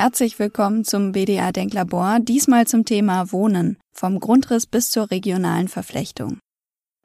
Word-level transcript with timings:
Herzlich 0.00 0.38
willkommen 0.38 0.84
zum 0.84 1.10
BDA 1.10 1.50
Denklabor, 1.50 2.20
diesmal 2.20 2.68
zum 2.68 2.84
Thema 2.84 3.32
Wohnen, 3.32 3.78
vom 3.92 4.20
Grundriss 4.20 4.64
bis 4.64 4.92
zur 4.92 5.10
regionalen 5.10 5.66
Verflechtung. 5.66 6.38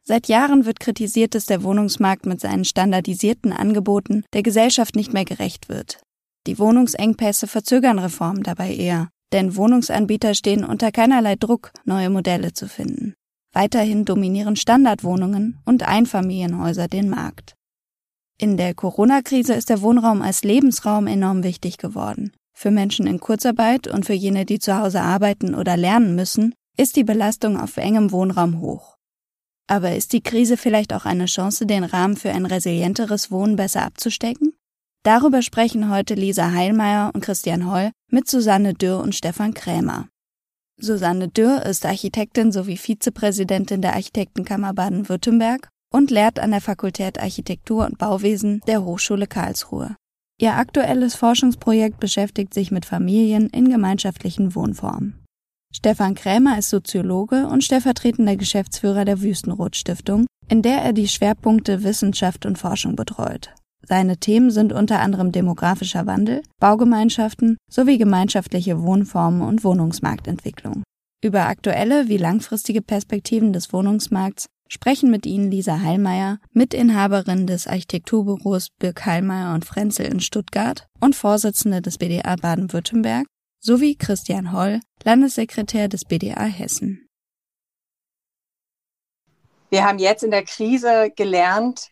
Seit 0.03 0.27
Jahren 0.27 0.67
wird 0.67 0.79
kritisiert, 0.79 1.33
dass 1.33 1.47
der 1.47 1.63
Wohnungsmarkt 1.63 2.27
mit 2.27 2.39
seinen 2.39 2.65
standardisierten 2.65 3.51
Angeboten 3.51 4.25
der 4.33 4.43
Gesellschaft 4.43 4.95
nicht 4.95 5.11
mehr 5.11 5.25
gerecht 5.25 5.69
wird. 5.69 6.01
Die 6.45 6.59
Wohnungsengpässe 6.59 7.47
verzögern 7.47 7.97
Reformen 7.97 8.43
dabei 8.43 8.75
eher, 8.75 9.09
denn 9.31 9.55
Wohnungsanbieter 9.55 10.35
stehen 10.35 10.63
unter 10.63 10.91
keinerlei 10.91 11.35
Druck, 11.35 11.71
neue 11.85 12.11
Modelle 12.11 12.53
zu 12.53 12.67
finden. 12.67 13.15
Weiterhin 13.53 14.05
dominieren 14.05 14.55
Standardwohnungen 14.55 15.57
und 15.65 15.81
Einfamilienhäuser 15.81 16.87
den 16.87 17.09
Markt. 17.09 17.55
In 18.37 18.55
der 18.55 18.75
Corona-Krise 18.75 19.55
ist 19.55 19.71
der 19.71 19.81
Wohnraum 19.81 20.21
als 20.21 20.43
Lebensraum 20.43 21.07
enorm 21.07 21.43
wichtig 21.43 21.79
geworden. 21.79 22.33
Für 22.53 22.71
Menschen 22.71 23.07
in 23.07 23.19
Kurzarbeit 23.19 23.87
und 23.87 24.05
für 24.05 24.13
jene, 24.13 24.45
die 24.45 24.59
zu 24.59 24.77
Hause 24.77 25.01
arbeiten 25.01 25.55
oder 25.55 25.75
lernen 25.75 26.15
müssen, 26.15 26.53
ist 26.77 26.95
die 26.95 27.03
Belastung 27.03 27.59
auf 27.59 27.77
engem 27.77 28.11
Wohnraum 28.11 28.61
hoch. 28.61 28.97
Aber 29.67 29.95
ist 29.95 30.13
die 30.13 30.21
Krise 30.21 30.57
vielleicht 30.57 30.93
auch 30.93 31.05
eine 31.05 31.25
Chance, 31.25 31.65
den 31.65 31.83
Rahmen 31.83 32.15
für 32.15 32.31
ein 32.31 32.45
resilienteres 32.45 33.31
Wohnen 33.31 33.55
besser 33.55 33.83
abzustecken? 33.83 34.53
Darüber 35.03 35.41
sprechen 35.41 35.89
heute 35.89 36.13
Lisa 36.13 36.51
Heilmeier 36.51 37.11
und 37.13 37.21
Christian 37.21 37.69
Holl 37.69 37.91
mit 38.09 38.29
Susanne 38.29 38.73
Dürr 38.73 39.01
und 39.01 39.15
Stefan 39.15 39.53
Krämer. 39.53 40.07
Susanne 40.77 41.27
Dürr 41.27 41.65
ist 41.65 41.85
Architektin 41.85 42.51
sowie 42.51 42.77
Vizepräsidentin 42.77 43.81
der 43.81 43.93
Architektenkammer 43.93 44.73
Baden-Württemberg 44.73 45.69
und 45.91 46.09
lehrt 46.09 46.39
an 46.39 46.51
der 46.51 46.61
Fakultät 46.61 47.19
Architektur 47.19 47.85
und 47.85 47.97
Bauwesen 47.97 48.61
der 48.67 48.83
Hochschule 48.83 49.27
Karlsruhe. 49.27 49.95
Ihr 50.39 50.55
aktuelles 50.55 51.15
Forschungsprojekt 51.15 51.99
beschäftigt 51.99 52.53
sich 52.53 52.71
mit 52.71 52.85
Familien 52.85 53.49
in 53.49 53.69
gemeinschaftlichen 53.69 54.55
Wohnformen. 54.55 55.23
Stefan 55.75 56.13
Krämer 56.13 56.59
ist 56.59 56.69
Soziologe 56.69 57.47
und 57.47 57.63
stellvertretender 57.63 58.35
Geschäftsführer 58.35 59.05
der 59.05 59.21
Wüstenrot 59.21 59.75
Stiftung, 59.75 60.27
in 60.47 60.61
der 60.61 60.83
er 60.83 60.93
die 60.93 61.07
Schwerpunkte 61.07 61.83
Wissenschaft 61.83 62.45
und 62.45 62.57
Forschung 62.57 62.95
betreut. 62.95 63.53
Seine 63.85 64.17
Themen 64.17 64.49
sind 64.51 64.71
unter 64.71 64.99
anderem 64.99 65.31
demografischer 65.31 66.05
Wandel, 66.05 66.41
Baugemeinschaften 66.59 67.57
sowie 67.69 67.97
gemeinschaftliche 67.97 68.81
Wohnformen 68.81 69.41
und 69.41 69.63
Wohnungsmarktentwicklung. 69.63 70.83
Über 71.23 71.47
aktuelle 71.47 72.07
wie 72.07 72.17
langfristige 72.17 72.81
Perspektiven 72.81 73.51
des 73.51 73.73
Wohnungsmarkts 73.73 74.45
sprechen 74.73 75.11
mit 75.11 75.27
Ihnen 75.27 75.51
Lisa 75.51 75.81
Heilmeier, 75.81 76.39
Mitinhaberin 76.51 77.45
des 77.45 77.67
Architekturbüros 77.67 78.69
Birk 78.79 79.05
Heilmeier 79.05 79.53
und 79.53 79.65
Frenzel 79.65 80.07
in 80.07 80.19
Stuttgart 80.19 80.87
und 80.99 81.15
Vorsitzende 81.15 81.81
des 81.81 81.99
BDA 81.99 82.35
Baden-Württemberg, 82.35 83.27
sowie 83.59 83.95
Christian 83.95 84.51
Holl, 84.51 84.79
Landessekretär 85.03 85.87
des 85.87 86.05
BDA 86.05 86.45
Hessen. 86.45 87.07
Wir 89.69 89.85
haben 89.85 89.99
jetzt 89.99 90.23
in 90.23 90.31
der 90.31 90.43
Krise 90.43 91.11
gelernt, 91.15 91.89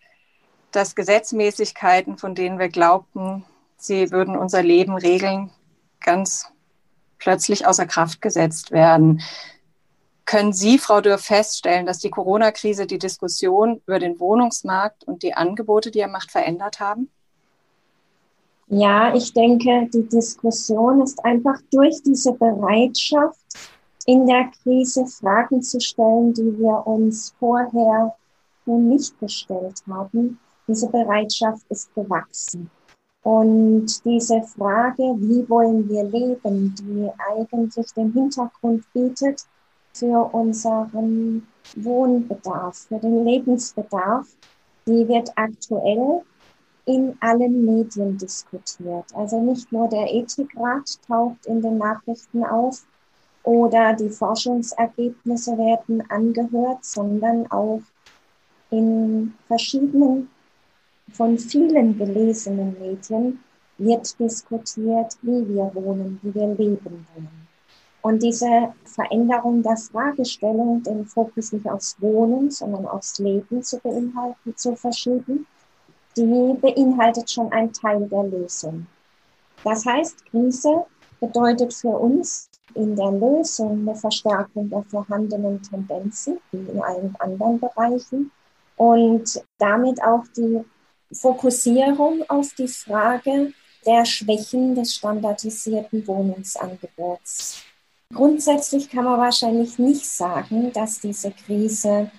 dass 0.72 0.96
Gesetzmäßigkeiten, 0.96 2.18
von 2.18 2.34
denen 2.34 2.58
wir 2.58 2.70
glaubten, 2.70 3.46
sie 3.78 4.12
würden 4.12 4.36
unser 4.36 4.64
Leben 4.64 4.96
regeln, 4.96 5.52
ganz 6.00 6.52
plötzlich 7.20 7.68
außer 7.68 7.86
Kraft 7.86 8.22
gesetzt 8.22 8.72
werden. 8.72 9.22
Können 10.32 10.54
Sie, 10.54 10.78
Frau 10.78 11.02
Dürr, 11.02 11.18
feststellen, 11.18 11.86
dass 11.86 12.00
die 12.00 12.10
Corona-Krise 12.10 12.88
die 12.88 13.00
Diskussion 13.00 13.82
über 13.86 14.00
den 14.00 14.18
Wohnungsmarkt 14.18 15.04
und 15.04 15.24
die 15.24 15.34
Angebote, 15.34 15.92
die 15.92 16.00
er 16.00 16.08
macht, 16.08 16.32
verändert 16.32 16.80
haben? 16.80 17.10
Ja, 18.68 19.14
ich 19.14 19.34
denke, 19.34 19.90
die 19.94 20.08
Diskussion 20.08 21.02
ist 21.02 21.22
einfach 21.26 21.60
durch 21.70 22.02
diese 22.04 22.32
Bereitschaft, 22.32 23.42
in 24.06 24.26
der 24.26 24.50
Krise 24.64 25.06
Fragen 25.06 25.62
zu 25.62 25.82
stellen, 25.82 26.34
die 26.34 26.58
wir 26.58 26.88
uns 26.88 27.36
vorher 27.38 28.16
nicht 28.66 29.20
gestellt 29.20 29.84
haben. 29.90 30.40
Diese 30.66 30.88
Bereitschaft 30.88 31.66
ist 31.68 31.94
gewachsen. 31.94 32.72
Und 33.24 34.06
diese 34.06 34.42
Frage, 34.44 35.04
wie 35.18 35.50
wollen 35.50 35.90
wir 35.90 36.06
leben, 36.06 36.74
die 36.80 37.10
eigentlich 37.36 37.92
den 37.92 38.14
Hintergrund 38.14 38.86
bietet, 38.94 39.46
für 39.94 40.34
unseren 40.34 41.48
Wohnbedarf, 41.76 42.78
für 42.88 43.00
den 43.00 43.26
Lebensbedarf, 43.26 44.28
die 44.86 45.08
wird 45.08 45.32
aktuell 45.36 46.22
in 46.86 47.16
allen 47.20 47.66
Medien 47.66 48.18
diskutiert. 48.18 49.06
Also 49.14 49.40
nicht 49.40 49.72
nur 49.72 49.88
der 49.88 50.12
Ethikrat 50.12 51.00
taucht 51.08 51.46
in 51.46 51.62
den 51.62 51.78
Nachrichten 51.78 52.44
auf 52.44 52.86
oder 53.44 53.94
die 53.94 54.10
Forschungsergebnisse 54.10 55.58
werden 55.58 56.04
angehört, 56.10 56.84
sondern 56.84 57.50
auch 57.52 57.82
in 58.72 59.34
verschiedenen, 59.48 60.30
von 61.12 61.38
vielen 61.38 61.98
gelesenen 61.98 62.76
Medien 62.80 63.40
wird 63.78 64.20
diskutiert, 64.20 65.18
wie 65.22 65.48
wir 65.50 65.72
wohnen, 65.74 66.20
wie 66.22 66.34
wir 66.34 66.48
leben 66.48 67.06
wollen. 67.14 67.41
Und 68.02 68.24
diese 68.24 68.74
Veränderung 68.84 69.62
der 69.62 69.78
Fragestellung, 69.78 70.82
den 70.84 71.06
Fokus 71.06 71.52
nicht 71.52 71.68
aufs 71.68 71.96
Wohnen, 72.00 72.50
sondern 72.50 72.88
aufs 72.88 73.20
Leben 73.20 73.62
zu 73.62 73.78
beinhalten, 73.80 74.56
zu 74.56 74.76
verschieben, 74.76 75.46
die 76.18 76.58
beinhaltet 76.60 77.30
schon 77.30 77.52
einen 77.52 77.72
Teil 77.72 78.08
der 78.08 78.24
Lösung. 78.24 78.88
Das 79.64 79.86
heißt, 79.86 80.26
Krise 80.26 80.86
bedeutet 81.20 81.74
für 81.74 81.90
uns 81.90 82.50
in 82.74 82.96
der 82.96 83.12
Lösung 83.12 83.88
eine 83.88 83.96
Verstärkung 83.96 84.70
der 84.70 84.84
vorhandenen 84.84 85.62
Tendenzen, 85.62 86.40
wie 86.52 86.72
in 86.72 86.82
allen 86.82 87.16
anderen 87.20 87.60
Bereichen, 87.60 88.32
und 88.78 89.44
damit 89.60 90.02
auch 90.04 90.24
die 90.36 90.64
Fokussierung 91.14 92.24
auf 92.30 92.54
die 92.58 92.68
Frage 92.68 93.54
der 93.86 94.06
Schwächen 94.06 94.74
des 94.74 94.96
standardisierten 94.96 96.08
Wohnungsangebots. 96.08 97.64
Grundsätzlich 98.14 98.90
kann 98.90 99.06
man 99.06 99.20
wahrscheinlich 99.20 99.80
nicht 99.80 100.06
sagen, 100.06 100.72
dass 100.74 101.00
diese 101.00 101.32
Krise 101.32 102.12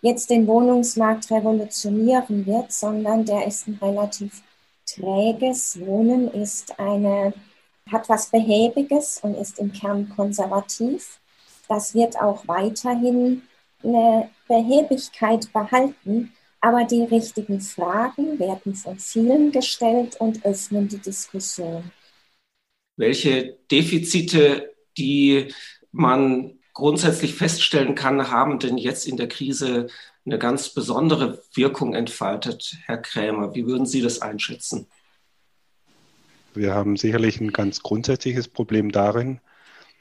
jetzt 0.00 0.30
den 0.30 0.46
Wohnungsmarkt 0.46 1.30
revolutionieren 1.30 2.44
wird, 2.46 2.72
sondern 2.72 3.24
der 3.24 3.46
ist 3.46 3.66
ein 3.66 3.78
relativ 3.80 4.42
träges. 4.86 5.78
Wohnen 5.80 6.28
ist 6.28 6.78
eine, 6.78 7.32
hat 7.90 8.08
was 8.08 8.30
Behäbiges 8.30 9.20
und 9.22 9.34
ist 9.34 9.58
im 9.58 9.72
Kern 9.72 10.08
konservativ. 10.08 11.20
Das 11.68 11.94
wird 11.94 12.20
auch 12.20 12.46
weiterhin 12.46 13.42
eine 13.82 14.28
Behäbigkeit 14.48 15.52
behalten, 15.52 16.32
aber 16.60 16.84
die 16.84 17.02
richtigen 17.02 17.60
Fragen 17.60 18.38
werden 18.38 18.74
von 18.74 18.98
vielen 18.98 19.50
gestellt 19.50 20.16
und 20.20 20.44
öffnen 20.44 20.88
die 20.88 20.98
Diskussion. 20.98 21.90
Welche 22.96 23.56
Defizite 23.70 24.71
die 24.98 25.52
man 25.90 26.58
grundsätzlich 26.74 27.34
feststellen 27.34 27.94
kann, 27.94 28.30
haben 28.30 28.58
denn 28.58 28.78
jetzt 28.78 29.06
in 29.06 29.16
der 29.16 29.28
Krise 29.28 29.88
eine 30.24 30.38
ganz 30.38 30.70
besondere 30.70 31.42
Wirkung 31.54 31.94
entfaltet, 31.94 32.76
Herr 32.84 32.98
Krämer. 32.98 33.54
Wie 33.54 33.66
würden 33.66 33.86
Sie 33.86 34.00
das 34.00 34.22
einschätzen? 34.22 34.86
Wir 36.54 36.74
haben 36.74 36.96
sicherlich 36.96 37.40
ein 37.40 37.52
ganz 37.52 37.82
grundsätzliches 37.82 38.48
Problem 38.48 38.92
darin, 38.92 39.40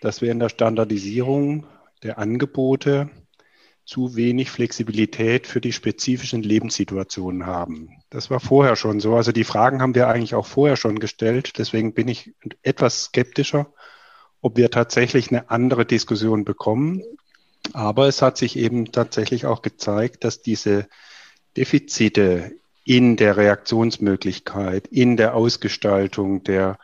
dass 0.02 0.22
wir 0.22 0.32
in 0.32 0.40
der 0.40 0.50
Standardisierung 0.50 1.66
der 2.04 2.18
Angebote 2.18 3.10
zu 3.86 4.16
wenig 4.16 4.52
Flexibilität 4.52 5.48
für 5.48 5.60
die 5.60 5.74
spezifischen 5.74 6.44
Lebenssituationen 6.44 7.46
haben. 7.46 7.90
Das 8.10 8.30
war 8.30 8.40
vorher 8.40 8.76
schon 8.76 9.00
so. 9.00 9.16
Also 9.16 9.32
die 9.32 9.44
Fragen 9.44 9.82
haben 9.82 9.96
wir 9.96 10.08
eigentlich 10.08 10.36
auch 10.36 10.46
vorher 10.46 10.78
schon 10.78 11.00
gestellt. 11.00 11.58
Deswegen 11.58 11.94
bin 11.94 12.08
ich 12.08 12.34
etwas 12.62 13.06
skeptischer, 13.06 13.74
ob 14.42 14.58
wir 14.58 14.72
tatsächlich 14.72 15.30
eine 15.30 15.50
andere 15.50 15.86
Diskussion 15.86 16.46
bekommen. 16.46 17.04
Aber 17.74 18.08
es 18.08 18.22
hat 18.22 18.38
sich 18.38 18.58
eben 18.58 18.92
tatsächlich 18.92 19.46
auch 19.46 19.62
gezeigt, 19.62 20.24
dass 20.24 20.42
diese 20.42 20.88
Defizite 21.58 22.54
in 22.84 23.16
der 23.16 23.38
Reaktionsmöglichkeit, 23.38 24.88
in 24.88 25.18
der 25.18 25.36
Ausgestaltung 25.36 26.44
der 26.44 26.80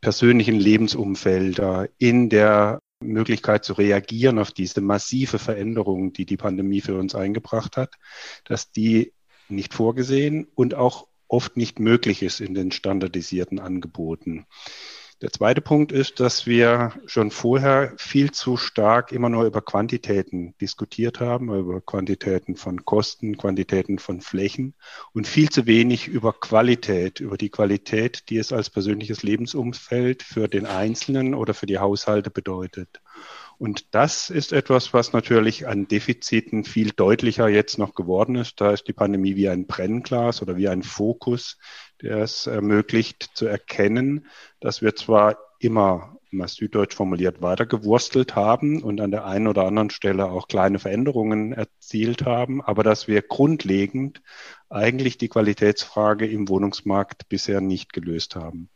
persönlichen 0.00 0.56
Lebensumfelder, 0.56 1.88
in 1.98 2.28
der 2.28 2.80
Möglichkeit 3.00 3.64
zu 3.64 3.72
reagieren 3.72 4.38
auf 4.38 4.52
diese 4.52 4.80
massive 4.80 5.38
Veränderung, 5.38 6.12
die 6.12 6.26
die 6.26 6.36
Pandemie 6.36 6.80
für 6.80 6.96
uns 6.98 7.14
eingebracht 7.14 7.76
hat, 7.76 7.94
dass 8.44 8.70
die 8.70 9.12
nicht 9.48 9.74
vorgesehen 9.74 10.46
und 10.54 10.74
auch 10.74 11.06
oft 11.28 11.56
nicht 11.56 11.78
möglich 11.78 12.22
ist 12.22 12.40
in 12.40 12.54
den 12.54 12.72
standardisierten 12.72 13.58
Angeboten. 13.58 14.46
Der 15.22 15.30
zweite 15.30 15.60
Punkt 15.60 15.92
ist, 15.92 16.18
dass 16.18 16.46
wir 16.48 16.94
schon 17.06 17.30
vorher 17.30 17.92
viel 17.96 18.32
zu 18.32 18.56
stark 18.56 19.12
immer 19.12 19.28
nur 19.28 19.44
über 19.44 19.62
Quantitäten 19.62 20.56
diskutiert 20.60 21.20
haben, 21.20 21.54
über 21.54 21.80
Quantitäten 21.80 22.56
von 22.56 22.84
Kosten, 22.84 23.36
Quantitäten 23.36 24.00
von 24.00 24.20
Flächen 24.20 24.74
und 25.12 25.28
viel 25.28 25.48
zu 25.48 25.66
wenig 25.66 26.08
über 26.08 26.32
Qualität, 26.32 27.20
über 27.20 27.36
die 27.36 27.50
Qualität, 27.50 28.30
die 28.30 28.38
es 28.38 28.52
als 28.52 28.68
persönliches 28.68 29.22
Lebensumfeld 29.22 30.24
für 30.24 30.48
den 30.48 30.66
Einzelnen 30.66 31.34
oder 31.34 31.54
für 31.54 31.66
die 31.66 31.78
Haushalte 31.78 32.30
bedeutet. 32.30 33.00
Und 33.58 33.94
das 33.94 34.28
ist 34.28 34.52
etwas, 34.52 34.92
was 34.92 35.12
natürlich 35.12 35.68
an 35.68 35.86
Defiziten 35.86 36.64
viel 36.64 36.90
deutlicher 36.90 37.48
jetzt 37.48 37.78
noch 37.78 37.94
geworden 37.94 38.34
ist. 38.34 38.60
Da 38.60 38.72
ist 38.72 38.88
die 38.88 38.92
Pandemie 38.92 39.36
wie 39.36 39.48
ein 39.48 39.68
Brennglas 39.68 40.42
oder 40.42 40.56
wie 40.56 40.66
ein 40.66 40.82
Fokus, 40.82 41.58
der 42.02 42.18
es 42.18 42.46
ermöglicht 42.46 43.30
zu 43.34 43.46
erkennen, 43.46 44.26
dass 44.60 44.82
wir 44.82 44.94
zwar 44.96 45.38
immer, 45.58 46.16
mal 46.30 46.48
süddeutsch 46.48 46.94
formuliert, 46.94 47.42
weitergewurstelt 47.42 48.34
haben 48.34 48.82
und 48.82 49.00
an 49.00 49.10
der 49.10 49.26
einen 49.26 49.46
oder 49.46 49.64
anderen 49.66 49.90
Stelle 49.90 50.26
auch 50.26 50.48
kleine 50.48 50.78
Veränderungen 50.78 51.52
erzielt 51.52 52.24
haben, 52.24 52.62
aber 52.62 52.82
dass 52.82 53.06
wir 53.06 53.22
grundlegend 53.22 54.22
eigentlich 54.70 55.18
die 55.18 55.28
Qualitätsfrage 55.28 56.26
im 56.26 56.48
Wohnungsmarkt 56.48 57.28
bisher 57.28 57.60
nicht 57.60 57.92
gelöst 57.92 58.34
haben. 58.34 58.68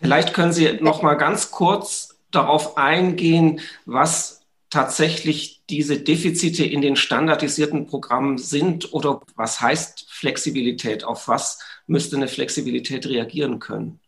Vielleicht 0.00 0.34
können 0.34 0.52
Sie 0.52 0.78
noch 0.80 1.02
mal 1.02 1.14
ganz 1.14 1.50
kurz 1.50 2.16
darauf 2.30 2.76
eingehen, 2.76 3.60
was 3.86 4.42
tatsächlich 4.70 5.62
diese 5.70 5.98
Defizite 5.98 6.64
in 6.64 6.82
den 6.82 6.96
standardisierten 6.96 7.86
Programmen 7.86 8.38
sind 8.38 8.92
oder 8.92 9.22
was 9.34 9.60
heißt 9.60 10.06
Flexibilität? 10.10 11.04
Auf 11.04 11.26
was 11.28 11.58
müsste 11.88 12.16
eine 12.16 12.28
Flexibilität 12.28 13.06
reagieren 13.08 13.58
können? 13.58 13.98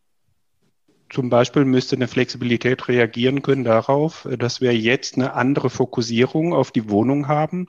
Zum 1.08 1.28
Beispiel 1.28 1.64
müsste 1.64 1.96
eine 1.96 2.06
Flexibilität 2.06 2.86
reagieren 2.86 3.42
können 3.42 3.64
darauf, 3.64 4.28
dass 4.38 4.60
wir 4.60 4.76
jetzt 4.76 5.16
eine 5.16 5.32
andere 5.32 5.68
Fokussierung 5.68 6.54
auf 6.54 6.70
die 6.70 6.88
Wohnung 6.88 7.26
haben, 7.26 7.66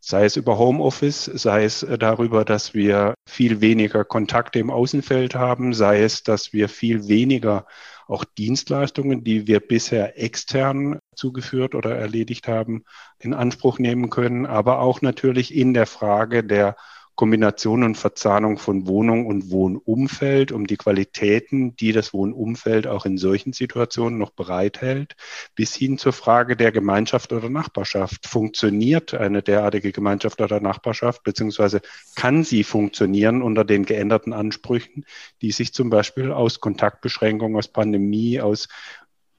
sei 0.00 0.24
es 0.24 0.36
über 0.36 0.58
Homeoffice, 0.58 1.26
sei 1.26 1.64
es 1.64 1.86
darüber, 2.00 2.44
dass 2.44 2.74
wir 2.74 3.14
viel 3.28 3.60
weniger 3.60 4.04
Kontakte 4.04 4.58
im 4.58 4.70
Außenfeld 4.70 5.36
haben, 5.36 5.72
sei 5.72 6.02
es, 6.02 6.24
dass 6.24 6.52
wir 6.52 6.68
viel 6.68 7.06
weniger 7.06 7.66
auch 8.08 8.24
Dienstleistungen, 8.24 9.22
die 9.22 9.46
wir 9.46 9.60
bisher 9.60 10.20
extern 10.20 10.98
zugeführt 11.14 11.76
oder 11.76 11.94
erledigt 11.94 12.48
haben, 12.48 12.82
in 13.20 13.34
Anspruch 13.34 13.78
nehmen 13.78 14.10
können, 14.10 14.46
aber 14.46 14.80
auch 14.80 15.00
natürlich 15.00 15.54
in 15.54 15.74
der 15.74 15.86
Frage 15.86 16.42
der 16.42 16.74
Kombination 17.14 17.82
und 17.82 17.96
Verzahnung 17.96 18.56
von 18.56 18.86
Wohnung 18.86 19.26
und 19.26 19.50
Wohnumfeld, 19.50 20.52
um 20.52 20.66
die 20.66 20.76
Qualitäten, 20.76 21.76
die 21.76 21.92
das 21.92 22.14
Wohnumfeld 22.14 22.86
auch 22.86 23.04
in 23.04 23.18
solchen 23.18 23.52
Situationen 23.52 24.18
noch 24.18 24.30
bereithält, 24.30 25.16
bis 25.54 25.74
hin 25.74 25.98
zur 25.98 26.12
Frage 26.12 26.56
der 26.56 26.72
Gemeinschaft 26.72 27.32
oder 27.32 27.50
Nachbarschaft. 27.50 28.26
Funktioniert 28.26 29.12
eine 29.12 29.42
derartige 29.42 29.92
Gemeinschaft 29.92 30.40
oder 30.40 30.60
Nachbarschaft, 30.60 31.22
beziehungsweise 31.22 31.82
kann 32.16 32.42
sie 32.42 32.64
funktionieren 32.64 33.42
unter 33.42 33.64
den 33.64 33.84
geänderten 33.84 34.32
Ansprüchen, 34.32 35.04
die 35.42 35.52
sich 35.52 35.74
zum 35.74 35.90
Beispiel 35.90 36.32
aus 36.32 36.60
Kontaktbeschränkungen, 36.60 37.56
aus 37.58 37.68
Pandemie, 37.68 38.40
aus 38.40 38.68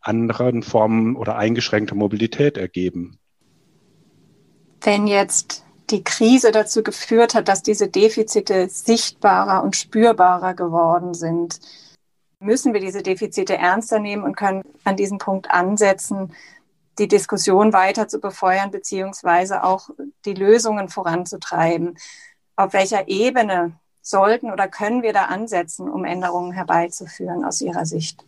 anderen 0.02 0.64
Formen 0.64 1.16
oder 1.16 1.38
eingeschränkter 1.38 1.96
Mobilität 1.96 2.58
ergeben? 2.58 3.18
Wenn 4.82 5.08
jetzt 5.08 5.64
die 5.92 6.04
Krise 6.04 6.52
dazu 6.52 6.84
geführt 6.84 7.36
hat, 7.36 7.48
dass 7.48 7.62
diese 7.62 7.88
Defizite 7.88 8.70
sichtbarer 8.70 9.64
und 9.64 9.76
spürbarer 9.76 10.54
geworden 10.54 11.14
sind, 11.14 11.60
müssen 12.40 12.74
wir 12.74 12.82
diese 12.82 13.04
Defizite 13.04 13.58
ernster 13.58 14.00
nehmen 14.00 14.24
und 14.24 14.36
können 14.36 14.64
an 14.84 14.96
diesem 14.96 15.18
Punkt 15.18 15.52
ansetzen, 15.52 16.34
die 16.98 17.08
Diskussion 17.08 17.74
weiter 17.74 18.08
zu 18.08 18.20
befeuern, 18.20 18.72
beziehungsweise 18.72 19.64
auch 19.64 19.90
die 20.26 20.34
Lösungen 20.34 20.90
voranzutreiben. 20.90 21.98
Auf 22.56 22.74
welcher 22.74 23.08
Ebene 23.08 23.74
sollten 24.02 24.52
oder 24.52 24.68
können 24.68 25.04
wir 25.04 25.14
da 25.14 25.26
ansetzen, 25.26 25.90
um 25.90 26.04
Änderungen 26.04 26.52
herbeizuführen 26.52 27.46
aus 27.46 27.62
Ihrer 27.62 27.86
Sicht? 27.86 28.24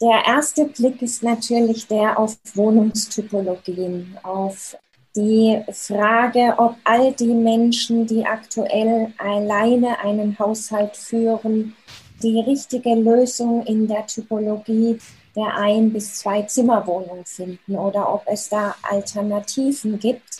Der 0.00 0.22
erste 0.26 0.64
Blick 0.64 1.02
ist 1.02 1.22
natürlich 1.22 1.86
der 1.86 2.18
auf 2.18 2.38
Wohnungstypologien, 2.54 4.16
auf 4.22 4.76
die 5.16 5.62
Frage, 5.72 6.54
ob 6.58 6.76
all 6.84 7.12
die 7.12 7.34
Menschen, 7.34 8.06
die 8.06 8.24
aktuell 8.24 9.12
alleine 9.18 9.98
einen 9.98 10.38
Haushalt 10.38 10.96
führen, 10.96 11.74
die 12.22 12.40
richtige 12.40 12.94
Lösung 12.94 13.64
in 13.66 13.88
der 13.88 14.06
Typologie 14.06 14.98
der 15.34 15.54
Ein- 15.56 15.92
bis 15.92 16.16
zwei 16.16 16.42
Zimmerwohnung 16.42 17.24
finden 17.24 17.76
oder 17.76 18.12
ob 18.12 18.22
es 18.26 18.48
da 18.48 18.74
Alternativen 18.82 19.98
gibt, 19.98 20.38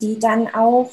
die 0.00 0.18
dann 0.18 0.48
auch 0.48 0.90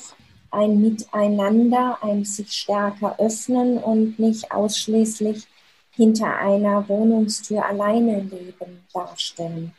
ein 0.52 0.80
Miteinander, 0.82 1.98
ein 2.02 2.24
sich 2.24 2.52
stärker 2.52 3.16
öffnen 3.20 3.78
und 3.78 4.20
nicht 4.20 4.52
ausschließlich 4.52 5.48
hinter 5.92 6.38
einer 6.38 6.88
Wohnungstür 6.88 7.66
alleine 7.66 8.22
leben 8.22 8.86
darstellen. 8.94 9.74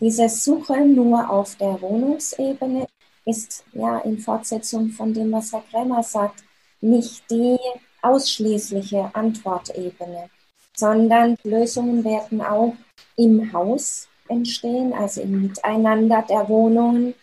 Diese 0.00 0.28
Suche 0.30 0.80
nur 0.80 1.28
auf 1.28 1.56
der 1.56 1.80
Wohnungsebene 1.82 2.86
ist 3.26 3.64
ja 3.74 3.98
in 3.98 4.18
Fortsetzung 4.18 4.88
von 4.88 5.12
dem, 5.12 5.30
was 5.30 5.52
Herr 5.52 5.62
Kremmer 5.70 6.02
sagt, 6.02 6.42
nicht 6.80 7.22
die 7.30 7.58
ausschließliche 8.00 9.10
Antwortebene, 9.12 10.30
sondern 10.74 11.36
Lösungen 11.44 12.02
werden 12.02 12.40
auch 12.40 12.72
im 13.16 13.52
Haus 13.52 14.08
entstehen, 14.28 14.94
also 14.94 15.20
im 15.20 15.42
Miteinander 15.42 16.24
der 16.26 16.48
Wohnungen, 16.48 17.14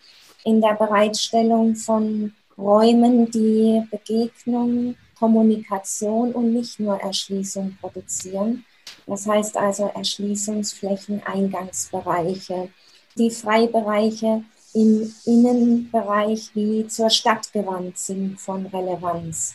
in 0.44 0.60
der 0.60 0.74
Bereitstellung 0.74 1.74
von 1.74 2.32
Räumen, 2.56 3.28
die 3.32 3.82
Begegnung 3.90 4.94
Kommunikation 5.18 6.32
und 6.32 6.52
nicht 6.52 6.78
nur 6.78 7.00
Erschließung 7.00 7.76
produzieren. 7.80 8.64
Das 9.08 9.26
heißt 9.26 9.56
also 9.56 9.90
Erschließungsflächen, 9.94 11.22
Eingangsbereiche, 11.24 12.68
die 13.16 13.30
Freibereiche 13.30 14.44
im 14.74 15.12
Innenbereich 15.24 16.50
wie 16.54 16.86
zur 16.86 17.08
Stadt 17.08 17.50
gewandt 17.52 17.98
sind 17.98 18.38
von 18.38 18.66
Relevanz. 18.66 19.54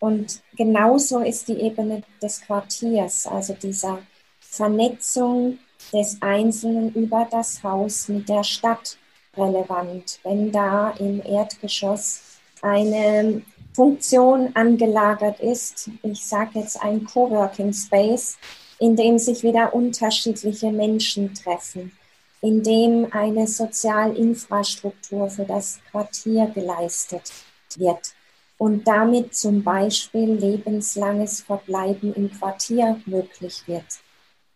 Und 0.00 0.42
genauso 0.56 1.20
ist 1.20 1.46
die 1.48 1.60
Ebene 1.60 2.02
des 2.20 2.40
Quartiers, 2.40 3.26
also 3.26 3.54
dieser 3.54 4.00
Vernetzung 4.40 5.58
des 5.92 6.20
Einzelnen 6.20 6.92
über 6.94 7.28
das 7.30 7.62
Haus 7.62 8.08
mit 8.08 8.28
der 8.28 8.42
Stadt 8.42 8.98
relevant. 9.36 10.18
Wenn 10.24 10.50
da 10.50 10.90
im 10.98 11.22
Erdgeschoss 11.24 12.22
eine 12.60 13.42
Funktion 13.72 14.50
angelagert 14.54 15.40
ist. 15.40 15.90
Ich 16.02 16.24
sage 16.26 16.58
jetzt 16.58 16.82
ein 16.82 17.04
Coworking 17.04 17.72
Space, 17.72 18.36
in 18.80 18.96
dem 18.96 19.18
sich 19.18 19.42
wieder 19.42 19.74
unterschiedliche 19.74 20.72
Menschen 20.72 21.34
treffen, 21.34 21.92
in 22.40 22.62
dem 22.62 23.12
eine 23.12 23.46
Sozialinfrastruktur 23.46 25.28
für 25.28 25.44
das 25.44 25.80
Quartier 25.90 26.46
geleistet 26.46 27.30
wird 27.76 28.14
und 28.56 28.88
damit 28.88 29.34
zum 29.34 29.62
Beispiel 29.62 30.32
lebenslanges 30.32 31.42
Verbleiben 31.42 32.14
im 32.14 32.32
Quartier 32.32 32.98
möglich 33.04 33.62
wird 33.66 34.00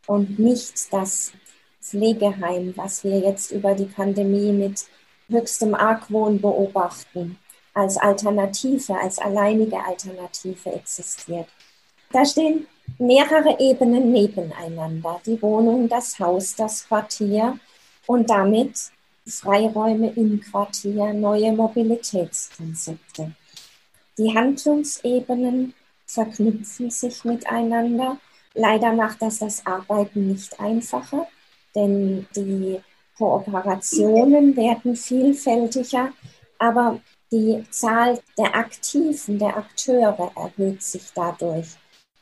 und 0.06 0.38
nicht 0.38 0.90
das 0.90 1.32
Pflegeheim, 1.82 2.72
was 2.76 3.04
wir 3.04 3.18
jetzt 3.18 3.50
über 3.50 3.74
die 3.74 3.84
Pandemie 3.84 4.52
mit 4.52 4.86
höchstem 5.28 5.74
Argwohn 5.74 6.40
beobachten 6.40 7.38
als 7.74 7.98
Alternative, 7.98 8.98
als 8.98 9.18
alleinige 9.18 9.84
Alternative 9.84 10.72
existiert. 10.72 11.48
Da 12.10 12.24
stehen 12.24 12.66
mehrere 12.98 13.58
Ebenen 13.58 14.12
nebeneinander. 14.12 15.20
Die 15.26 15.40
Wohnung, 15.40 15.88
das 15.88 16.18
Haus, 16.18 16.54
das 16.54 16.86
Quartier 16.86 17.58
und 18.06 18.30
damit 18.30 18.92
Freiräume 19.26 20.10
im 20.10 20.40
Quartier, 20.40 21.12
neue 21.14 21.52
Mobilitätskonzepte. 21.52 23.32
Die 24.18 24.34
Handlungsebenen 24.34 25.74
verknüpfen 26.06 26.90
sich 26.90 27.24
miteinander. 27.24 28.18
Leider 28.54 28.92
macht 28.92 29.22
das 29.22 29.38
das 29.38 29.64
Arbeiten 29.66 30.28
nicht 30.28 30.60
einfacher, 30.60 31.26
denn 31.74 32.26
die 32.36 32.80
Kooperationen 33.18 34.56
werden 34.56 34.94
vielfältiger, 34.94 36.12
aber 36.58 37.00
die 37.32 37.64
Zahl 37.70 38.20
der 38.38 38.54
Aktiven, 38.54 39.38
der 39.38 39.56
Akteure 39.56 40.30
erhöht 40.36 40.82
sich 40.82 41.04
dadurch. 41.14 41.76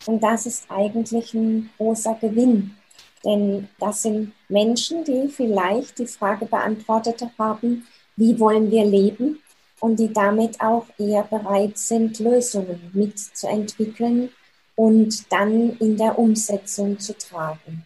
Und 0.07 0.23
das 0.23 0.47
ist 0.47 0.65
eigentlich 0.69 1.35
ein 1.35 1.71
großer 1.77 2.17
Gewinn. 2.21 2.77
Denn 3.25 3.69
das 3.79 4.03
sind 4.03 4.33
Menschen, 4.49 5.05
die 5.05 5.29
vielleicht 5.29 5.99
die 5.99 6.07
Frage 6.07 6.47
beantwortet 6.47 7.25
haben, 7.39 7.87
wie 8.17 8.39
wollen 8.39 8.71
wir 8.71 8.85
leben? 8.85 9.39
Und 9.81 9.99
die 9.99 10.13
damit 10.13 10.61
auch 10.61 10.87
eher 10.99 11.25
bereit 11.25 11.77
sind, 11.77 12.19
Lösungen 12.21 12.91
mitzuentwickeln 12.93 14.29
und 14.77 15.33
dann 15.33 15.77
in 15.79 15.97
der 15.97 16.19
Umsetzung 16.19 16.99
zu 16.99 17.17
tragen. 17.19 17.85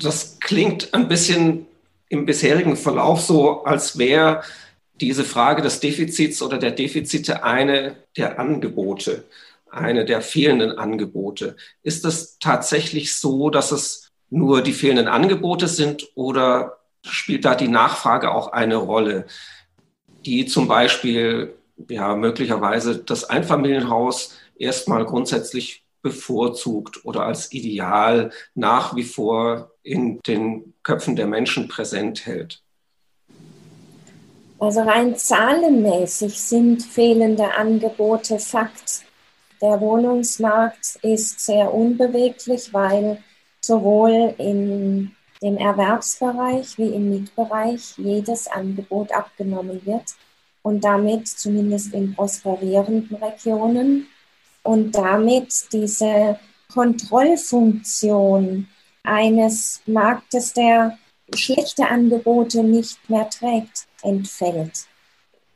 Das 0.00 0.38
klingt 0.40 0.92
ein 0.94 1.08
bisschen 1.08 1.66
im 2.08 2.26
bisherigen 2.26 2.76
Verlauf 2.76 3.20
so, 3.20 3.64
als 3.64 3.98
wäre 3.98 4.42
diese 5.00 5.24
Frage 5.24 5.62
des 5.62 5.80
Defizits 5.80 6.42
oder 6.42 6.58
der 6.58 6.72
Defizite 6.72 7.44
eine 7.44 7.96
der 8.16 8.38
Angebote, 8.38 9.24
eine 9.70 10.04
der 10.04 10.20
fehlenden 10.20 10.72
Angebote. 10.72 11.56
Ist 11.82 12.04
es 12.04 12.38
tatsächlich 12.38 13.14
so, 13.14 13.50
dass 13.50 13.72
es 13.72 14.10
nur 14.30 14.62
die 14.62 14.72
fehlenden 14.72 15.08
Angebote 15.08 15.68
sind 15.68 16.08
oder 16.14 16.78
spielt 17.04 17.44
da 17.44 17.54
die 17.54 17.68
Nachfrage 17.68 18.30
auch 18.30 18.52
eine 18.52 18.76
Rolle, 18.76 19.26
die 20.26 20.46
zum 20.46 20.68
Beispiel 20.68 21.54
ja 21.88 22.14
möglicherweise 22.16 22.98
das 22.98 23.24
Einfamilienhaus 23.24 24.36
erstmal 24.58 25.04
grundsätzlich 25.04 25.84
bevorzugt 26.02 27.04
oder 27.04 27.24
als 27.24 27.52
Ideal 27.52 28.30
nach 28.54 28.94
wie 28.96 29.04
vor 29.04 29.72
in 29.82 30.20
den 30.26 30.74
Köpfen 30.82 31.16
der 31.16 31.26
Menschen 31.26 31.68
präsent 31.68 32.26
hält? 32.26 32.62
Also 34.60 34.80
rein 34.80 35.16
zahlenmäßig 35.16 36.38
sind 36.38 36.82
fehlende 36.82 37.54
Angebote 37.54 38.38
Fakt. 38.38 39.04
Der 39.60 39.80
Wohnungsmarkt 39.80 40.98
ist 41.02 41.40
sehr 41.40 41.72
unbeweglich, 41.72 42.72
weil 42.72 43.22
sowohl 43.60 44.34
in 44.38 45.10
dem 45.42 45.56
Erwerbsbereich 45.56 46.78
wie 46.78 46.94
im 46.94 47.10
Mietbereich 47.10 47.96
jedes 47.96 48.46
Angebot 48.46 49.12
abgenommen 49.12 49.84
wird 49.84 50.14
und 50.62 50.84
damit 50.84 51.28
zumindest 51.28 51.92
in 51.94 52.14
prosperierenden 52.14 53.16
Regionen 53.16 54.06
und 54.62 54.94
damit 54.94 55.72
diese 55.72 56.38
Kontrollfunktion 56.72 58.68
eines 59.02 59.80
Marktes, 59.86 60.52
der 60.52 60.98
schlechte 61.34 61.88
Angebote 61.88 62.62
nicht 62.62 62.98
mehr 63.08 63.28
trägt, 63.30 63.86
entfällt. 64.02 64.86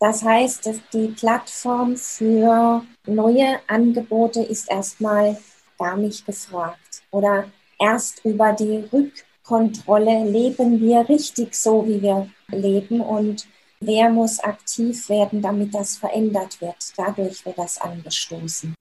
Das 0.03 0.25
heißt, 0.25 0.67
dass 0.67 0.81
die 0.93 1.07
Plattform 1.07 1.97
für 1.97 2.85
neue 3.07 3.61
Angebote 3.69 4.43
ist 4.43 4.69
erstmal 4.69 5.39
gar 5.79 5.97
nicht 5.97 6.27
gefragt. 6.27 7.05
Oder 7.13 7.45
erst 7.79 8.25
über 8.25 8.53
die 8.53 8.85
Rückkontrolle 8.93 10.25
leben 10.29 10.81
wir 10.81 11.09
richtig 11.09 11.55
so, 11.55 11.87
wie 11.87 12.03
wir 12.03 12.29
leben 12.49 13.01
und 13.01 13.47
wer 13.79 14.11
muss 14.11 14.41
aktiv 14.41 15.09
werden, 15.09 15.41
damit 15.41 15.73
das 15.73 15.99
verändert 15.99 16.61
wird. 16.61 16.75
Dadurch 16.97 17.47
wird 17.47 17.59
das 17.59 17.81
angestoßen. 17.81 18.75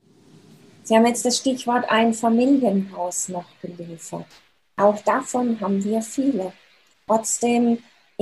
Sie 0.81 0.95
haben 0.95 1.05
jetzt 1.05 1.23
das 1.23 1.37
Stichwort 1.37 1.85
ein 1.87 2.15
Familienhaus 2.15 3.29
noch 3.29 3.45
geliefert. 3.61 4.25
Auch 4.75 4.99
davon 5.03 5.61
haben 5.61 5.83
wir 5.83 6.01
viele. 6.01 6.51
Trotzdem 7.05 7.77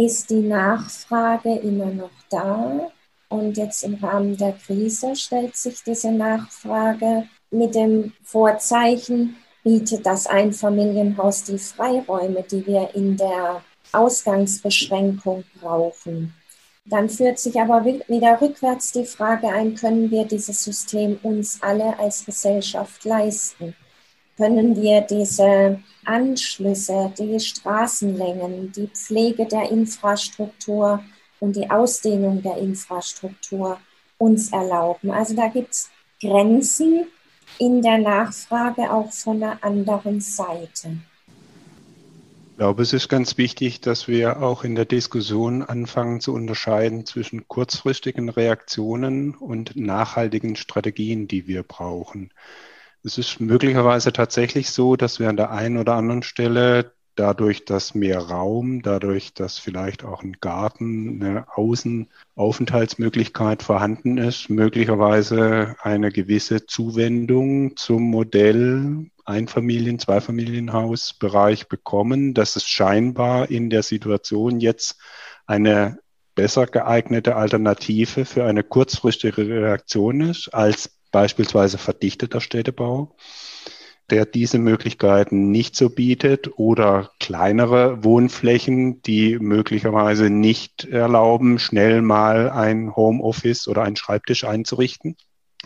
ist 0.06 0.30
die 0.30 0.42
Nachfrage 0.42 1.56
immer 1.58 1.88
noch 1.88 2.12
da. 2.30 2.90
Und 3.28 3.58
jetzt 3.58 3.84
im 3.84 3.96
Rahmen 3.96 4.38
der 4.38 4.54
Krise 4.54 5.16
stellt 5.16 5.56
sich 5.56 5.84
diese 5.84 6.12
Nachfrage 6.12 7.28
mit 7.52 7.76
dem 7.76 8.14
Vorzeichen, 8.24 9.36
bietet 9.64 10.06
das 10.06 10.26
Einfamilienhaus 10.26 11.44
die 11.44 11.60
Freiräume, 11.60 12.44
die 12.44 12.66
wir 12.66 12.90
in 12.96 13.18
der 13.18 13.62
Ausgangsbeschränkung 13.92 15.44
brauchen. 15.60 16.34
Dann 16.86 17.10
führt 17.10 17.38
sich 17.38 17.60
aber 17.60 17.86
wieder 17.86 18.42
rückwärts 18.42 18.94
die 18.94 19.06
Frage 19.06 19.50
ein, 19.50 19.76
können 19.76 20.10
wir 20.10 20.26
dieses 20.26 20.64
System 20.64 21.20
uns 21.22 21.62
alle 21.62 22.00
als 22.00 22.26
Gesellschaft 22.26 23.04
leisten? 23.06 23.76
Können 24.40 24.82
wir 24.82 25.02
diese 25.02 25.82
Anschlüsse, 26.06 27.12
die 27.20 27.38
Straßenlängen, 27.38 28.72
die 28.72 28.88
Pflege 28.88 29.46
der 29.46 29.70
Infrastruktur 29.70 31.04
und 31.42 31.58
die 31.58 31.70
Ausdehnung 31.70 32.42
der 32.42 32.56
Infrastruktur 32.56 33.78
uns 34.18 34.54
erlauben? 34.54 35.12
Also 35.12 35.36
da 35.36 35.50
gibt 35.50 35.72
es 35.72 35.90
Grenzen 36.22 37.08
in 37.58 37.82
der 37.82 37.98
Nachfrage 37.98 38.90
auch 38.94 39.12
von 39.12 39.42
der 39.42 39.62
anderen 39.62 40.22
Seite. 40.22 41.00
Ich 42.52 42.58
glaube, 42.58 42.84
es 42.84 42.94
ist 42.94 43.10
ganz 43.10 43.38
wichtig, 43.38 43.82
dass 43.82 44.08
wir 44.08 44.42
auch 44.42 44.64
in 44.64 44.76
der 44.76 44.86
Diskussion 44.86 45.64
anfangen 45.64 46.22
zu 46.22 46.34
unterscheiden 46.34 47.06
zwischen 47.06 47.46
kurzfristigen 47.50 48.30
Reaktionen 48.30 49.36
und 49.36 49.76
nachhaltigen 49.76 50.56
Strategien, 50.56 51.28
die 51.28 51.46
wir 51.46 51.64
brauchen. 51.64 52.32
Es 53.04 53.18
ist 53.18 53.40
möglicherweise 53.40 54.12
tatsächlich 54.12 54.72
so, 54.72 54.96
dass 54.96 55.20
wir 55.20 55.30
an 55.30 55.38
der 55.38 55.52
einen 55.52 55.78
oder 55.78 55.94
anderen 55.96 56.24
Stelle 56.24 56.94
dadurch, 57.16 57.66
dass 57.66 57.96
mehr 57.96 58.20
Raum, 58.20 58.82
dadurch, 58.82 59.34
dass 59.34 59.58
vielleicht 59.58 60.06
auch 60.06 60.24
ein 60.24 60.38
Garten, 60.40 61.22
eine 61.22 61.46
Außenaufenthaltsmöglichkeit 61.56 63.64
vorhanden 63.64 64.18
ist, 64.18 64.50
möglicherweise 64.50 65.76
eine 65.82 66.12
gewisse 66.12 66.66
Zuwendung 66.66 67.76
zum 67.76 68.04
Modell 68.04 69.10
Einfamilien-, 69.26 70.00
Zweifamilienhausbereich 70.00 71.68
bekommen, 71.68 72.34
dass 72.34 72.56
es 72.56 72.66
scheinbar 72.66 73.52
in 73.52 73.70
der 73.70 73.84
Situation 73.84 74.60
jetzt 74.60 74.98
eine 75.46 76.00
besser 76.36 76.66
geeignete 76.68 77.36
Alternative 77.36 78.26
für 78.26 78.46
eine 78.46 78.64
kurzfristige 78.64 79.48
Reaktion 79.48 80.22
ist 80.22 80.54
als 80.54 80.99
beispielsweise 81.12 81.78
verdichteter 81.78 82.42
Städtebau 82.42 83.16
der 84.10 84.26
diese 84.26 84.60
Möglichkeiten 84.60 85.52
nicht 85.52 85.76
so 85.76 85.90
bietet 85.90 86.58
oder 86.58 87.12
kleinere 87.20 88.04
Wohnflächen, 88.04 89.02
die 89.04 89.38
möglicherweise 89.40 90.30
nicht 90.30 90.86
erlauben, 90.86 91.60
schnell 91.60 92.02
mal 92.02 92.50
ein 92.50 92.96
Homeoffice 92.96 93.68
oder 93.68 93.84
einen 93.84 93.96
Schreibtisch 93.96 94.44
einzurichten. 94.44 95.16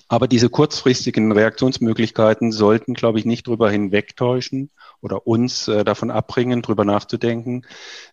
Aber 0.08 0.28
diese 0.28 0.50
kurzfristigen 0.50 1.32
Reaktionsmöglichkeiten 1.32 2.52
sollten, 2.52 2.96
glaube 2.96 3.20
ich, 3.20 3.26
nicht 3.26 3.48
darüber 3.48 3.70
hinwegtäuschen 3.70 4.72
oder 5.02 5.28
uns 5.28 5.68
äh, 5.68 5.84
davon 5.84 6.10
abbringen, 6.10 6.64
darüber 6.64 6.84
nachzudenken, 6.84 7.62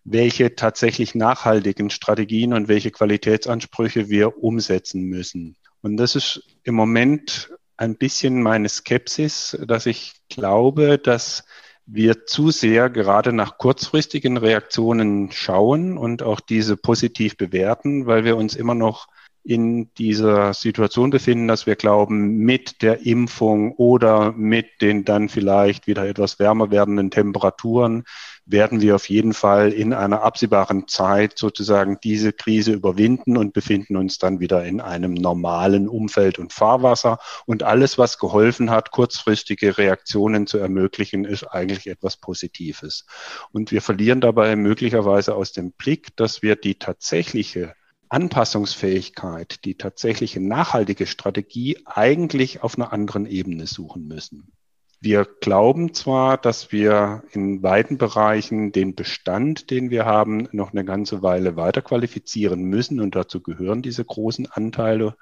welche 0.05 0.55
tatsächlich 0.55 1.15
nachhaltigen 1.15 1.89
Strategien 1.89 2.53
und 2.53 2.69
welche 2.69 2.91
Qualitätsansprüche 2.91 4.11
wir 4.11 4.43
umsetzen 4.43 5.05
müssen. 5.05 5.57
Und 5.83 5.97
das 5.97 6.15
ist 6.17 6.43
im 6.63 6.75
Moment 6.75 7.51
ein 7.77 7.97
bisschen 7.97 8.43
meine 8.43 8.69
Skepsis, 8.69 9.57
dass 9.67 9.87
ich 9.87 10.15
glaube, 10.29 10.99
dass 10.99 11.45
wir 11.87 12.27
zu 12.27 12.51
sehr 12.51 12.91
gerade 12.91 13.33
nach 13.33 13.59
kurzfristigen 13.59 14.37
Reaktionen 14.37 15.33
schauen 15.33 15.99
und 15.99 16.23
auch 16.23 16.41
diese 16.41 16.77
positiv 16.77 17.37
bewerten, 17.37 18.07
weil 18.07 18.25
wir 18.25 18.37
uns 18.37 18.55
immer 18.55 18.75
noch 18.75 19.09
in 19.51 19.93
dieser 19.95 20.55
Situation 20.55 21.11
befinden, 21.11 21.49
dass 21.49 21.67
wir 21.67 21.75
glauben, 21.75 22.37
mit 22.37 22.83
der 22.83 23.05
Impfung 23.05 23.73
oder 23.73 24.31
mit 24.31 24.81
den 24.81 25.05
dann 25.05 25.29
vielleicht 25.29 25.89
wieder 25.89 26.07
etwas 26.07 26.39
wärmer 26.39 26.71
werdenden 26.71 27.11
Temperaturen 27.11 28.05
werden 28.47 28.81
wir 28.81 28.95
auf 28.95 29.09
jeden 29.09 29.33
Fall 29.33 29.73
in 29.73 29.93
einer 29.93 30.23
absehbaren 30.23 30.87
Zeit 30.87 31.37
sozusagen 31.37 31.99
diese 32.03 32.33
Krise 32.33 32.73
überwinden 32.73 33.37
und 33.37 33.53
befinden 33.53 33.97
uns 33.97 34.19
dann 34.19 34.39
wieder 34.39 34.65
in 34.65 34.81
einem 34.81 35.15
normalen 35.15 35.89
Umfeld 35.89 36.39
und 36.39 36.53
Fahrwasser. 36.53 37.19
Und 37.47 37.65
alles, 37.65 37.99
was 37.99 38.19
geholfen 38.19 38.71
hat, 38.71 38.93
kurzfristige 38.93 39.79
Reaktionen 39.79 40.47
zu 40.47 40.59
ermöglichen, 40.59 41.25
ist 41.25 41.45
eigentlich 41.45 41.89
etwas 41.89 42.17
Positives. 42.17 43.05
Und 43.53 43.73
wir 43.73 43.83
verlieren 43.83 44.21
dabei 44.21 44.55
möglicherweise 44.55 45.35
aus 45.35 45.53
dem 45.53 45.73
Blick, 45.73 46.17
dass 46.17 46.43
wir 46.43 46.55
die 46.55 46.77
tatsächliche 46.77 47.75
Anpassungsfähigkeit, 48.11 49.65
die 49.65 49.77
tatsächliche 49.77 50.41
nachhaltige 50.41 51.07
Strategie 51.07 51.79
eigentlich 51.87 52.63
auf 52.63 52.77
einer 52.77 52.93
anderen 52.93 53.25
Ebene 53.25 53.67
suchen 53.67 54.07
müssen. 54.07 54.53
Wir 55.01 55.25
glauben 55.25 55.95
zwar, 55.95 56.37
dass 56.37 56.73
wir 56.73 57.23
in 57.33 57.63
weiten 57.63 57.97
Bereichen 57.97 58.71
den 58.71 58.95
Bestand, 58.95 59.71
den 59.71 59.89
wir 59.89 60.05
haben, 60.05 60.47
noch 60.53 60.73
eine 60.73 60.85
ganze 60.85 61.23
Weile 61.23 61.57
weiter 61.57 61.81
qualifizieren 61.81 62.65
müssen 62.65 63.01
und 63.01 63.15
dazu 63.15 63.41
gehören 63.41 63.81
diese 63.81 64.05
großen 64.05 64.47
Anteile 64.51 65.17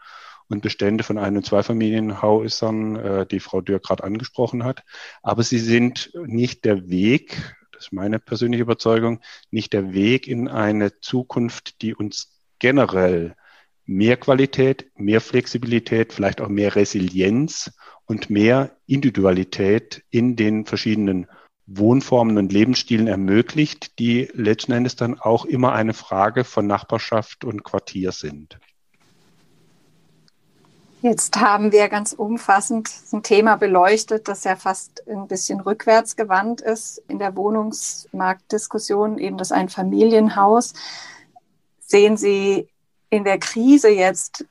und 0.48 0.62
Bestände 0.62 1.04
von 1.04 1.18
Ein- 1.18 1.36
und 1.36 1.46
Zweifamilienhäusern, 1.46 2.96
äh, 2.96 3.26
die 3.26 3.38
Frau 3.38 3.60
Dürr 3.60 3.78
gerade 3.78 4.02
angesprochen 4.02 4.64
hat. 4.64 4.82
Aber 5.22 5.44
sie 5.44 5.58
sind 5.58 6.10
nicht 6.26 6.64
der 6.64 6.88
Weg, 6.88 7.56
das 7.70 7.84
ist 7.84 7.92
meine 7.92 8.18
persönliche 8.18 8.62
Überzeugung, 8.62 9.20
nicht 9.52 9.72
der 9.74 9.92
Weg 9.92 10.26
in 10.26 10.48
eine 10.48 10.98
Zukunft, 11.00 11.82
die 11.82 11.94
uns 11.94 12.37
generell 12.58 13.34
mehr 13.86 14.16
Qualität, 14.16 14.90
mehr 14.96 15.20
Flexibilität, 15.20 16.12
vielleicht 16.12 16.40
auch 16.40 16.48
mehr 16.48 16.76
Resilienz 16.76 17.72
und 18.04 18.30
mehr 18.30 18.76
Individualität 18.86 20.04
in 20.10 20.36
den 20.36 20.66
verschiedenen 20.66 21.26
Wohnformen 21.66 22.38
und 22.38 22.52
Lebensstilen 22.52 23.06
ermöglicht, 23.06 23.98
die 23.98 24.30
letzten 24.32 24.72
Endes 24.72 24.96
dann 24.96 25.20
auch 25.20 25.44
immer 25.44 25.72
eine 25.72 25.92
Frage 25.92 26.44
von 26.44 26.66
Nachbarschaft 26.66 27.44
und 27.44 27.62
Quartier 27.62 28.12
sind. 28.12 28.58
Jetzt 31.00 31.36
haben 31.36 31.70
wir 31.70 31.88
ganz 31.88 32.12
umfassend 32.12 32.90
ein 33.12 33.22
Thema 33.22 33.56
beleuchtet, 33.56 34.26
das 34.26 34.42
ja 34.42 34.56
fast 34.56 35.06
ein 35.06 35.28
bisschen 35.28 35.60
rückwärts 35.60 36.16
gewandt 36.16 36.60
ist 36.60 37.00
in 37.06 37.20
der 37.20 37.36
Wohnungsmarktdiskussion, 37.36 39.18
eben 39.18 39.38
das 39.38 39.52
Einfamilienhaus. 39.52 40.74
Sehen 41.90 42.18
Sie 42.18 42.68
in 43.08 43.24
der 43.24 43.38
Krise 43.38 43.88
jetzt 43.88 44.44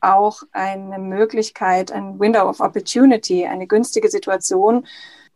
auch 0.00 0.44
eine 0.52 1.00
Möglichkeit, 1.00 1.90
ein 1.90 2.20
Window 2.20 2.48
of 2.48 2.60
Opportunity, 2.60 3.44
eine 3.44 3.66
günstige 3.66 4.08
Situation, 4.08 4.86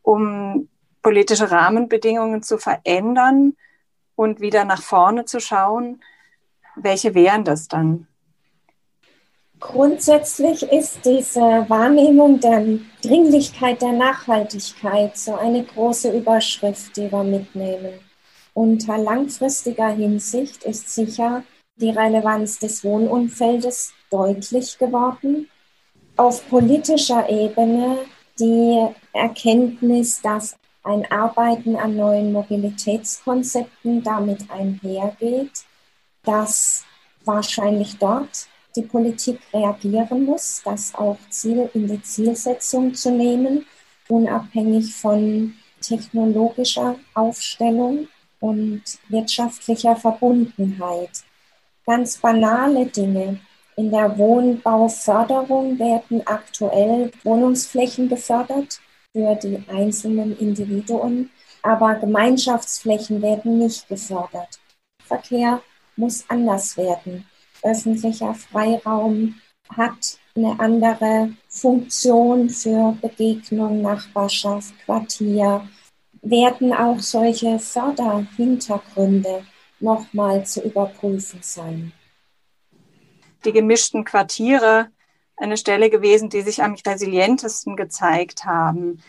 um 0.02 0.68
politische 1.02 1.50
Rahmenbedingungen 1.50 2.44
zu 2.44 2.58
verändern 2.58 3.56
und 4.14 4.40
wieder 4.40 4.64
nach 4.64 4.82
vorne 4.82 5.24
zu 5.24 5.40
schauen? 5.40 6.00
Welche 6.76 7.16
wären 7.16 7.42
das 7.42 7.66
dann? 7.66 8.06
Grundsätzlich 9.58 10.62
ist 10.62 11.04
diese 11.04 11.40
Wahrnehmung 11.68 12.38
der 12.38 12.64
Dringlichkeit 13.02 13.82
der 13.82 13.94
Nachhaltigkeit 13.94 15.16
so 15.16 15.34
eine 15.34 15.64
große 15.64 16.16
Überschrift, 16.16 16.96
die 16.96 17.10
wir 17.10 17.24
mitnehmen. 17.24 18.07
Unter 18.58 18.98
langfristiger 18.98 19.90
Hinsicht 19.90 20.64
ist 20.64 20.92
sicher 20.92 21.44
die 21.76 21.90
Relevanz 21.90 22.58
des 22.58 22.82
Wohnumfeldes 22.82 23.92
deutlich 24.10 24.76
geworden. 24.76 25.48
Auf 26.16 26.44
politischer 26.48 27.30
Ebene 27.30 27.98
die 28.40 28.84
Erkenntnis, 29.12 30.20
dass 30.22 30.56
ein 30.82 31.08
Arbeiten 31.08 31.76
an 31.76 31.94
neuen 31.94 32.32
Mobilitätskonzepten 32.32 34.02
damit 34.02 34.50
einhergeht, 34.50 35.64
dass 36.24 36.84
wahrscheinlich 37.24 37.96
dort 37.98 38.48
die 38.74 38.82
Politik 38.82 39.38
reagieren 39.54 40.24
muss, 40.24 40.62
das 40.64 40.96
auch 40.96 41.18
Ziel 41.30 41.70
in 41.74 41.86
die 41.86 42.02
Zielsetzung 42.02 42.92
zu 42.92 43.12
nehmen, 43.12 43.66
unabhängig 44.08 44.96
von 44.96 45.54
technologischer 45.80 46.96
Aufstellung 47.14 48.08
und 48.40 48.82
wirtschaftlicher 49.08 49.96
Verbundenheit. 49.96 51.10
Ganz 51.86 52.18
banale 52.18 52.86
Dinge. 52.86 53.40
In 53.76 53.90
der 53.90 54.18
Wohnbauförderung 54.18 55.78
werden 55.78 56.26
aktuell 56.26 57.10
Wohnungsflächen 57.22 58.08
gefördert 58.08 58.80
für 59.12 59.34
die 59.36 59.62
einzelnen 59.68 60.36
Individuen, 60.38 61.30
aber 61.62 61.94
Gemeinschaftsflächen 61.94 63.22
werden 63.22 63.58
nicht 63.58 63.88
gefördert. 63.88 64.58
Verkehr 65.04 65.62
muss 65.96 66.24
anders 66.28 66.76
werden 66.76 67.24
öffentlicher 67.62 68.34
Freiraum 68.34 69.34
hat 69.76 70.18
eine 70.34 70.58
andere 70.58 71.32
Funktion 71.48 72.48
für 72.48 72.96
Begegnung, 73.02 73.82
Nachbarschaft, 73.82 74.72
Quartier. 74.84 75.68
Werden 76.22 76.72
auch 76.72 76.98
solche 76.98 77.58
Förderhintergründe 77.58 79.44
nochmal 79.80 80.44
zu 80.44 80.62
überprüfen 80.62 81.40
sein? 81.42 81.92
Die 83.44 83.52
gemischten 83.52 84.04
Quartiere, 84.04 84.88
eine 85.36 85.56
Stelle 85.56 85.90
gewesen, 85.90 86.28
die 86.28 86.40
sich 86.42 86.62
am 86.62 86.74
resilientesten 86.74 87.76
gezeigt 87.76 88.44
haben. 88.44 89.00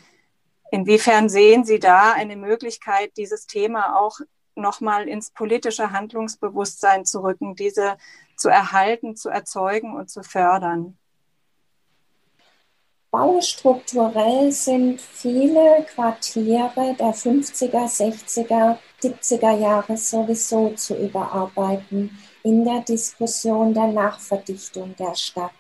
Inwiefern 0.71 1.29
sehen 1.29 1.65
Sie 1.65 1.79
da 1.79 2.13
eine 2.13 2.35
Möglichkeit, 2.35 3.17
dieses 3.17 3.47
Thema 3.47 3.99
auch 3.99 4.19
nochmal 4.53 5.07
ins 5.07 5.31
politische 5.31 5.91
Handlungsbewusstsein 5.91 7.05
zu 7.05 7.23
rücken, 7.23 7.55
diese 7.55 7.97
zu 8.37 8.49
erhalten, 8.49 9.15
zu 9.15 9.29
erzeugen 9.29 9.95
und 9.95 10.11
zu 10.11 10.21
fördern? 10.21 10.98
Baustrukturell 13.11 14.51
sind 14.51 15.01
viele 15.01 15.83
Quartiere 15.95 16.95
der 16.99 17.15
50er, 17.15 17.87
60er, 17.87 18.77
70er 19.01 19.57
Jahre 19.57 19.97
sowieso 19.97 20.69
zu 20.75 20.95
überarbeiten 20.95 22.15
in 22.43 22.63
der 22.63 22.81
Diskussion 22.81 23.73
der 23.73 23.87
Nachverdichtung 23.87 24.95
der 24.95 25.15
Stadt. 25.15 25.53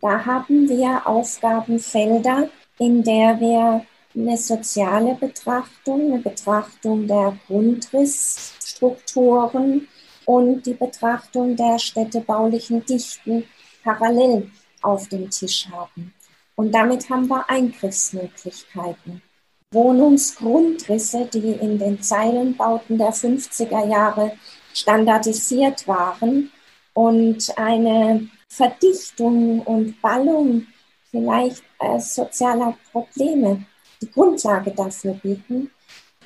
Da 0.00 0.24
haben 0.24 0.68
wir 0.68 1.06
Aufgabenfelder, 1.06 2.48
in 2.80 3.04
der 3.04 3.38
wir 3.38 3.86
eine 4.16 4.36
soziale 4.36 5.14
Betrachtung, 5.14 6.12
eine 6.12 6.18
Betrachtung 6.18 7.06
der 7.06 7.38
Grundrissstrukturen 7.46 9.86
und 10.24 10.66
die 10.66 10.74
Betrachtung 10.74 11.54
der 11.54 11.78
städtebaulichen 11.78 12.84
Dichten 12.84 13.44
parallel 13.84 14.50
auf 14.82 15.08
dem 15.08 15.30
Tisch 15.30 15.68
haben. 15.70 16.12
Und 16.58 16.72
damit 16.72 17.08
haben 17.08 17.28
wir 17.28 17.48
Eingriffsmöglichkeiten. 17.48 19.22
Wohnungsgrundrisse, 19.70 21.26
die 21.26 21.52
in 21.52 21.78
den 21.78 22.02
Zeilenbauten 22.02 22.98
der 22.98 23.12
50er 23.12 23.88
Jahre 23.88 24.32
standardisiert 24.74 25.86
waren 25.86 26.50
und 26.94 27.56
eine 27.56 28.28
Verdichtung 28.48 29.60
und 29.60 30.02
Ballung 30.02 30.66
vielleicht 31.12 31.62
äh, 31.78 32.00
sozialer 32.00 32.76
Probleme 32.90 33.64
die 34.02 34.10
Grundlage 34.10 34.72
dafür 34.72 35.14
bieten, 35.14 35.70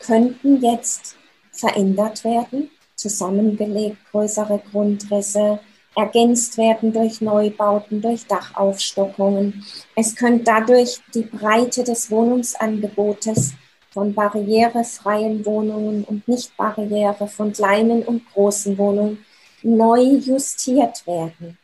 könnten 0.00 0.62
jetzt 0.62 1.14
verändert 1.50 2.24
werden 2.24 2.70
zusammengelegt, 2.96 3.98
größere 4.10 4.62
Grundrisse, 4.70 5.60
ergänzt 5.94 6.56
werden 6.58 6.92
durch 6.92 7.20
Neubauten, 7.20 8.00
durch 8.00 8.26
Dachaufstockungen. 8.26 9.64
Es 9.94 10.14
könnte 10.16 10.44
dadurch 10.44 11.00
die 11.14 11.22
Breite 11.22 11.84
des 11.84 12.10
Wohnungsangebotes 12.10 13.54
von 13.90 14.14
barrierefreien 14.14 15.44
Wohnungen 15.44 16.04
und 16.04 16.26
nicht 16.26 16.56
barriere 16.56 17.28
von 17.28 17.52
kleinen 17.52 18.02
und 18.02 18.24
großen 18.32 18.78
Wohnungen 18.78 19.24
neu 19.62 20.00
justiert 20.00 21.06
werden. 21.06 21.58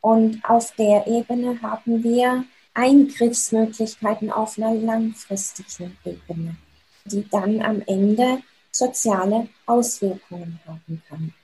Und 0.00 0.44
auf 0.44 0.72
der 0.76 1.06
Ebene 1.06 1.60
haben 1.62 2.02
wir 2.02 2.44
Eingriffsmöglichkeiten 2.74 4.30
auf 4.30 4.58
einer 4.58 4.74
langfristigen 4.74 5.96
Ebene, 6.04 6.56
die 7.04 7.28
dann 7.28 7.60
am 7.62 7.82
Ende 7.86 8.38
soziale 8.70 9.48
Auswirkungen 9.66 10.60
haben 10.66 11.02
kann. 11.08 11.34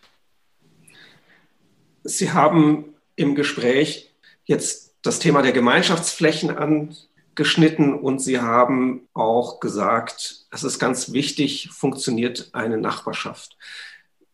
Sie 2.05 2.33
haben 2.33 2.95
im 3.17 3.35
Gespräch 3.35 4.15
jetzt 4.45 4.95
das 5.01 5.19
Thema 5.19 5.41
der 5.41 5.53
Gemeinschaftsflächen 5.53 6.51
angeschnitten 6.51 7.95
und 7.95 8.21
Sie 8.21 8.41
haben 8.41 9.09
auch 9.15 9.59
gesagt, 9.59 10.47
es 10.51 10.65
ist 10.65 10.79
ganz 10.79 11.13
wichtig, 11.13 11.71
funktioniert 11.73 12.51
eine 12.53 12.77
Nachbarschaft. 12.77 13.57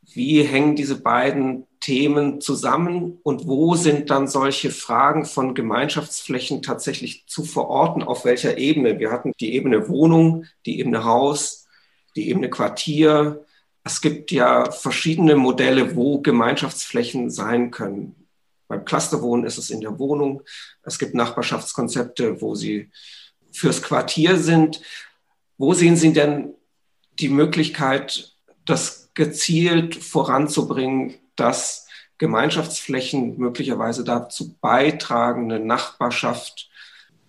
Wie 0.02 0.42
hängen 0.42 0.74
diese 0.74 1.00
beiden 1.00 1.68
Themen 1.78 2.40
zusammen 2.40 3.18
und 3.22 3.46
wo 3.46 3.76
sind 3.76 4.10
dann 4.10 4.26
solche 4.26 4.70
Fragen 4.70 5.24
von 5.24 5.54
Gemeinschaftsflächen 5.54 6.62
tatsächlich 6.62 7.24
zu 7.28 7.44
verorten? 7.44 8.02
Auf 8.02 8.24
welcher 8.24 8.58
Ebene? 8.58 8.98
Wir 8.98 9.12
hatten 9.12 9.32
die 9.38 9.54
Ebene 9.54 9.88
Wohnung, 9.88 10.46
die 10.66 10.80
Ebene 10.80 11.04
Haus, 11.04 11.68
die 12.16 12.28
Ebene 12.28 12.50
Quartier. 12.50 13.44
Es 13.82 14.00
gibt 14.00 14.30
ja 14.30 14.70
verschiedene 14.70 15.36
Modelle, 15.36 15.96
wo 15.96 16.20
Gemeinschaftsflächen 16.20 17.30
sein 17.30 17.70
können. 17.70 18.14
Beim 18.68 18.84
Clusterwohnen 18.84 19.46
ist 19.46 19.58
es 19.58 19.70
in 19.70 19.80
der 19.80 19.98
Wohnung. 19.98 20.42
Es 20.82 20.98
gibt 20.98 21.14
Nachbarschaftskonzepte, 21.14 22.40
wo 22.40 22.54
sie 22.54 22.90
fürs 23.52 23.82
Quartier 23.82 24.38
sind. 24.38 24.80
Wo 25.58 25.74
sehen 25.74 25.96
Sie 25.96 26.12
denn 26.12 26.54
die 27.18 27.28
Möglichkeit, 27.28 28.32
das 28.64 29.10
gezielt 29.14 29.96
voranzubringen, 29.96 31.14
dass 31.36 31.86
Gemeinschaftsflächen 32.18 33.38
möglicherweise 33.38 34.04
dazu 34.04 34.54
beitragen, 34.60 35.50
eine 35.50 35.64
Nachbarschaft 35.64 36.70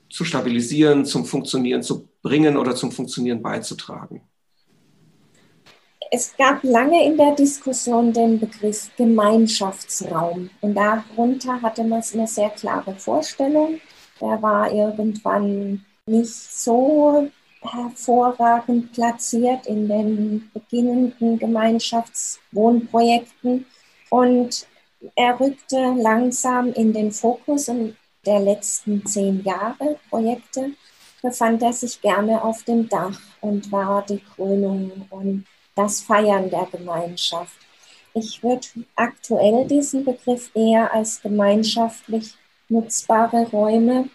zu 0.10 0.26
stabilisieren, 0.26 1.06
zum 1.06 1.26
Funktionieren 1.26 1.82
zu 1.82 2.10
bringen 2.22 2.58
oder 2.58 2.76
zum 2.76 2.92
Funktionieren 2.92 3.42
beizutragen? 3.42 4.22
Es 6.10 6.36
gab 6.36 6.64
lange 6.64 7.06
in 7.06 7.16
der 7.18 7.36
Diskussion 7.36 8.12
den 8.12 8.40
Begriff 8.40 8.90
Gemeinschaftsraum 8.98 10.50
und 10.62 10.74
darunter 10.74 11.62
hatte 11.62 11.84
man 11.84 12.02
eine 12.14 12.26
sehr 12.28 12.50
klare 12.50 12.96
Vorstellung. 12.96 13.80
Der 14.20 14.42
war 14.42 14.72
irgendwann 14.72 15.86
nicht 16.06 16.34
so 16.34 17.30
hervorragend 17.62 18.92
platziert 18.94 19.68
in 19.68 19.88
den 19.88 20.50
beginnenden 20.54 21.38
Gemeinschaftswohnprojekten 21.38 23.68
und 24.10 24.66
er 25.16 25.40
rückte 25.40 25.94
langsam 25.98 26.74
in 26.74 26.92
den 26.94 27.12
Fokus 27.12 27.70
und 27.70 27.96
der 28.26 28.40
letzten 28.40 29.06
zehn 29.06 29.44
Jahre 29.44 30.00
Projekte 30.10 30.72
befand 31.22 31.62
er 31.62 31.74
sich 31.74 32.02
gerne 32.02 32.44
auf 32.44 32.64
dem 32.64 32.90
Dach 32.90 33.20
und 33.42 33.72
war 33.72 34.04
die 34.08 34.20
Krönung 34.20 35.06
und 35.10 35.46
das 35.76 36.02
Feiern 36.02 36.50
der 36.50 36.68
Gemeinschaft. 36.72 37.58
Ich 38.14 38.44
würde 38.44 38.68
aktuell 38.96 39.68
diesen 39.68 40.04
Begriff 40.04 40.52
eher 40.54 40.94
als 40.94 41.22
gemeinschaftlich 41.22 42.36
nutzbare 42.68 43.48
Räume 43.50 44.10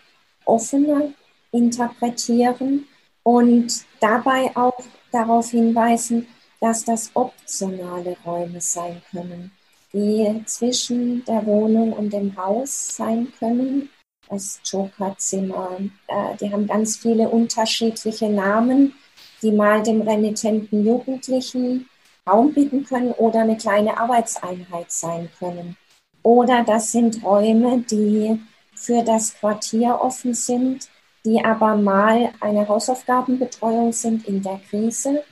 offener 0.45 1.13
interpretieren 1.53 2.87
und 3.23 3.85
dabei 4.01 4.51
auch 4.55 4.79
darauf 5.11 5.51
hinweisen, 5.51 6.27
dass 6.61 6.85
das 6.85 7.11
optionale 7.15 8.17
Räume 8.25 8.61
sein 8.61 9.03
können, 9.11 9.51
die 9.93 10.43
zwischen 10.47 11.25
der 11.25 11.45
Wohnung 11.47 11.93
und 11.93 12.13
dem 12.13 12.37
Haus 12.37 12.97
sein 12.97 13.33
können. 13.39 13.91
Das 14.29 14.61
Jokerzimmer, 14.65 15.79
äh, 16.09 16.37
die 16.41 16.53
haben 16.53 16.67
ganz 16.67 16.97
viele 16.97 17.29
unterschiedliche 17.29 18.29
Namen, 18.29 18.95
die 19.43 19.53
mal 19.53 19.83
dem 19.83 20.03
renitenten 20.03 20.85
Jugendlichen 20.85 21.89
Raum 22.29 22.53
bieten 22.53 22.85
können 22.85 23.13
oder 23.13 23.43
eine 23.43 23.57
kleine 23.57 23.99
Arbeitseinheit 23.99 24.91
sein 24.91 25.29
können. 25.39 25.77
Oder 26.23 26.65
das 26.65 26.91
sind 26.91 27.23
Räume, 27.23 27.85
die 27.89 28.41
für 28.75 29.03
das 29.03 29.35
Quartier 29.39 30.01
offen 30.01 30.35
sind, 30.35 30.89
die 31.25 31.45
aber 31.45 31.77
mal 31.77 32.33
eine 32.41 32.67
Hausaufgabenbetreuung 32.67 33.93
sind 33.93 34.27
in 34.27 34.43
der 34.43 34.61
Krise 34.69 35.25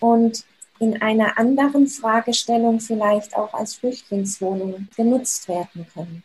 und 0.00 0.44
in 0.78 1.00
einer 1.00 1.38
anderen 1.38 1.86
Fragestellung 1.86 2.80
vielleicht 2.80 3.36
auch 3.36 3.54
als 3.54 3.74
Flüchtlingswohnung 3.76 4.88
genutzt 4.96 5.48
werden 5.48 5.86
können. 5.94 6.24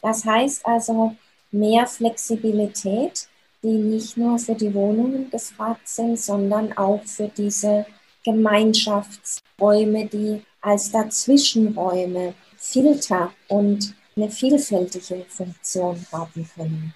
Das 0.00 0.24
heißt 0.24 0.66
also 0.66 1.14
mehr 1.50 1.86
Flexibilität, 1.86 3.28
die 3.62 3.68
nicht 3.68 4.16
nur 4.16 4.38
für 4.38 4.54
die 4.54 4.74
Wohnungen 4.74 5.30
gefragt 5.30 5.88
sind, 5.88 6.18
sondern 6.18 6.76
auch 6.76 7.02
für 7.04 7.28
diese 7.28 7.86
Gemeinschaftsräume, 8.24 10.06
die 10.06 10.42
als 10.60 10.90
Dazwischenräume 10.90 12.34
Filter 12.56 13.32
und 13.48 13.94
eine 14.16 14.30
vielfältige 14.30 15.24
Funktion 15.28 16.06
haben 16.12 16.48
können. 16.54 16.94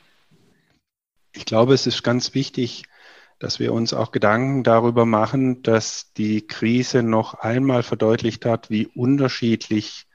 Ich 1.33 1.45
glaube, 1.45 1.75
es 1.75 1.87
ist 1.87 2.03
ganz 2.03 2.35
wichtig, 2.35 2.85
dass 3.39 3.59
wir 3.59 3.73
uns 3.73 3.93
auch 3.93 4.13
Gedanken 4.13 4.63
darüber 4.63 5.05
machen, 5.05 5.63
dass 5.63 6.13
die 6.17 6.47
Krise 6.47 7.03
noch 7.03 7.35
einmal 7.35 7.83
verdeutlicht 7.83 8.47
hat, 8.47 8.71
wie 8.71 8.87
unterschiedlich 8.87 10.06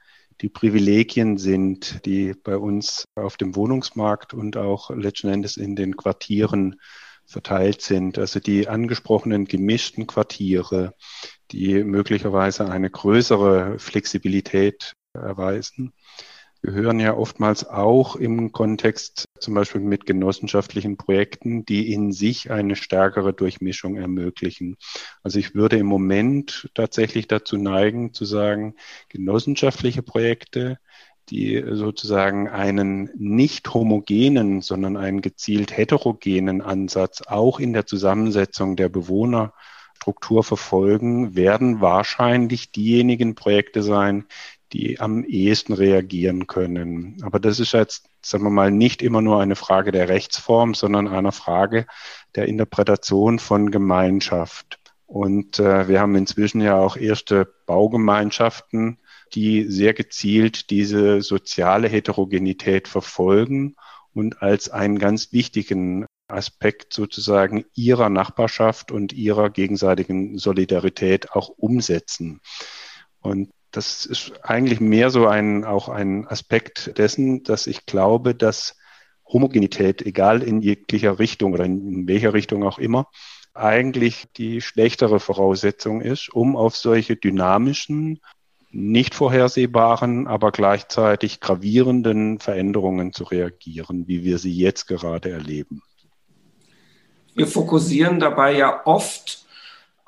die 0.42 0.48
Privilegien 0.48 1.38
sind, 1.38 2.04
die 2.04 2.34
bei 2.34 2.56
uns 2.56 3.04
auf 3.14 3.36
dem 3.36 3.54
Wohnungsmarkt 3.54 4.34
und 4.34 4.56
auch 4.56 4.90
letzten 4.90 5.28
Endes 5.28 5.56
in 5.56 5.76
den 5.76 5.96
Quartieren 5.96 6.80
verteilt 7.24 7.80
sind. 7.80 8.18
Also 8.18 8.40
die 8.40 8.68
angesprochenen 8.68 9.44
gemischten 9.44 10.08
Quartiere, 10.08 10.94
die 11.52 11.84
möglicherweise 11.84 12.68
eine 12.68 12.90
größere 12.90 13.78
Flexibilität 13.78 14.94
erweisen, 15.14 15.92
gehören 16.60 16.98
ja 16.98 17.14
oftmals 17.14 17.64
auch 17.64 18.16
im 18.16 18.50
Kontext 18.52 19.26
zum 19.42 19.54
Beispiel 19.54 19.80
mit 19.80 20.06
genossenschaftlichen 20.06 20.96
Projekten, 20.96 21.64
die 21.64 21.92
in 21.92 22.12
sich 22.12 22.50
eine 22.50 22.76
stärkere 22.76 23.32
Durchmischung 23.32 23.96
ermöglichen. 23.96 24.76
Also 25.22 25.38
ich 25.38 25.54
würde 25.54 25.76
im 25.76 25.86
Moment 25.86 26.70
tatsächlich 26.74 27.28
dazu 27.28 27.56
neigen 27.56 28.14
zu 28.14 28.24
sagen, 28.24 28.74
genossenschaftliche 29.08 30.02
Projekte, 30.02 30.78
die 31.30 31.62
sozusagen 31.70 32.48
einen 32.48 33.10
nicht 33.16 33.72
homogenen, 33.72 34.60
sondern 34.60 34.96
einen 34.96 35.20
gezielt 35.20 35.76
heterogenen 35.76 36.62
Ansatz 36.62 37.22
auch 37.22 37.60
in 37.60 37.72
der 37.72 37.86
Zusammensetzung 37.86 38.76
der 38.76 38.88
Bewohnerstruktur 38.88 40.42
verfolgen, 40.42 41.36
werden 41.36 41.80
wahrscheinlich 41.80 42.72
diejenigen 42.72 43.34
Projekte 43.34 43.82
sein, 43.82 44.26
die 44.72 45.00
am 45.00 45.24
ehesten 45.24 45.72
reagieren 45.72 46.46
können. 46.46 47.16
Aber 47.22 47.38
das 47.38 47.60
ist 47.60 47.72
jetzt, 47.72 48.08
sagen 48.22 48.44
wir 48.44 48.50
mal, 48.50 48.70
nicht 48.70 49.02
immer 49.02 49.20
nur 49.20 49.40
eine 49.40 49.56
Frage 49.56 49.92
der 49.92 50.08
Rechtsform, 50.08 50.74
sondern 50.74 51.08
eine 51.08 51.32
Frage 51.32 51.86
der 52.34 52.46
Interpretation 52.46 53.38
von 53.38 53.70
Gemeinschaft. 53.70 54.78
Und 55.06 55.58
äh, 55.58 55.88
wir 55.88 56.00
haben 56.00 56.14
inzwischen 56.16 56.62
ja 56.62 56.78
auch 56.78 56.96
erste 56.96 57.52
Baugemeinschaften, 57.66 58.98
die 59.34 59.64
sehr 59.64 59.92
gezielt 59.92 60.70
diese 60.70 61.20
soziale 61.20 61.88
Heterogenität 61.88 62.88
verfolgen 62.88 63.76
und 64.14 64.42
als 64.42 64.70
einen 64.70 64.98
ganz 64.98 65.32
wichtigen 65.32 66.06
Aspekt 66.28 66.94
sozusagen 66.94 67.64
ihrer 67.74 68.08
Nachbarschaft 68.08 68.90
und 68.90 69.12
ihrer 69.12 69.50
gegenseitigen 69.50 70.38
Solidarität 70.38 71.32
auch 71.32 71.48
umsetzen. 71.48 72.40
Und 73.20 73.50
das 73.72 74.06
ist 74.06 74.32
eigentlich 74.42 74.80
mehr 74.80 75.10
so 75.10 75.26
ein, 75.26 75.64
auch 75.64 75.88
ein 75.88 76.28
Aspekt 76.28 76.98
dessen, 76.98 77.42
dass 77.42 77.66
ich 77.66 77.86
glaube, 77.86 78.34
dass 78.34 78.76
Homogenität, 79.26 80.02
egal 80.02 80.42
in 80.42 80.60
jeglicher 80.60 81.18
Richtung 81.18 81.54
oder 81.54 81.64
in 81.64 82.06
welcher 82.06 82.34
Richtung 82.34 82.64
auch 82.64 82.78
immer, 82.78 83.08
eigentlich 83.54 84.26
die 84.36 84.60
schlechtere 84.60 85.20
Voraussetzung 85.20 86.00
ist, 86.00 86.28
um 86.32 86.56
auf 86.56 86.76
solche 86.76 87.16
dynamischen, 87.16 88.20
nicht 88.70 89.14
vorhersehbaren, 89.14 90.26
aber 90.26 90.50
gleichzeitig 90.50 91.40
gravierenden 91.40 92.40
Veränderungen 92.40 93.12
zu 93.12 93.24
reagieren, 93.24 94.06
wie 94.06 94.24
wir 94.24 94.38
sie 94.38 94.52
jetzt 94.52 94.86
gerade 94.86 95.30
erleben. 95.30 95.82
Wir 97.34 97.46
fokussieren 97.46 98.20
dabei 98.20 98.56
ja 98.56 98.82
oft 98.86 99.46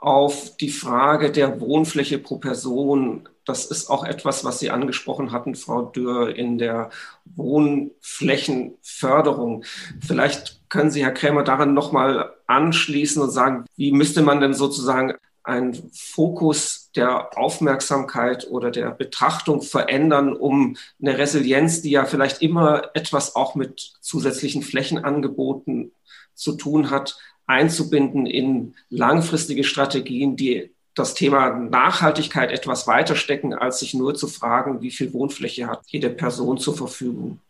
auf 0.05 0.57
die 0.57 0.71
Frage 0.71 1.33
der 1.33 1.61
Wohnfläche 1.61 2.19
pro 2.19 2.39
Person 2.39 3.29
das 3.45 3.67
ist 3.67 3.91
auch 3.91 4.05
etwas, 4.05 4.45
was 4.45 4.59
Sie 4.59 4.71
angesprochen 4.71 5.31
hatten, 5.33 5.55
Frau 5.55 5.83
Dürr, 5.83 6.35
in 6.35 6.57
der 6.59 6.89
Wohnflächenförderung. 7.37 9.65
Vielleicht 10.01 10.63
können 10.71 10.91
Sie, 10.91 11.05
Herr 11.05 11.13
Krämer, 11.13 11.43
daran 11.43 11.75
nochmal 11.75 12.33
anschließen 12.47 13.21
und 13.23 13.31
sagen, 13.31 13.67
wie 13.77 13.93
müsste 13.93 14.23
man 14.23 14.41
denn 14.41 14.55
sozusagen 14.55 15.13
einen 15.43 15.91
Fokus 15.93 16.91
der 16.97 17.37
Aufmerksamkeit 17.37 18.49
oder 18.51 18.71
der 18.71 18.93
Betrachtung 18.93 19.61
verändern, 19.61 20.35
um 20.35 20.79
eine 21.03 21.19
Resilienz, 21.19 21.83
die 21.83 21.91
ja 21.91 22.07
vielleicht 22.07 22.41
immer 22.41 22.93
etwas 22.95 23.37
auch 23.37 23.55
mit 23.55 23.93
zusätzlichen 24.01 24.63
Flächenangeboten 24.63 25.93
zu 26.35 26.57
tun 26.57 26.89
hat, 26.89 27.19
einzubinden 27.47 28.27
in 28.27 28.75
langfristige 28.89 29.65
Strategien, 29.65 30.37
die 30.37 30.71
das 30.95 31.15
Thema 31.15 31.51
Nachhaltigkeit 31.51 32.53
etwas 32.53 32.87
weiter 32.87 33.17
stecken, 33.17 33.53
als 33.53 33.81
sich 33.81 33.95
nur 33.95 34.15
zu 34.15 34.29
fragen, 34.29 34.81
wie 34.81 34.91
viel 34.91 35.13
Wohnfläche 35.13 35.67
hat 35.67 35.83
jede 35.87 36.11
Person 36.11 36.59
zur 36.59 36.77
Verfügung. 36.77 37.41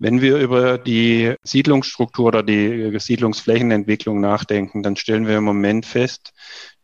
Wenn 0.00 0.20
wir 0.20 0.38
über 0.38 0.78
die 0.78 1.34
Siedlungsstruktur 1.42 2.26
oder 2.26 2.42
die 2.44 2.96
Siedlungsflächenentwicklung 2.98 4.20
nachdenken, 4.20 4.82
dann 4.84 4.96
stellen 4.96 5.26
wir 5.26 5.38
im 5.38 5.44
Moment 5.44 5.86
fest, 5.86 6.32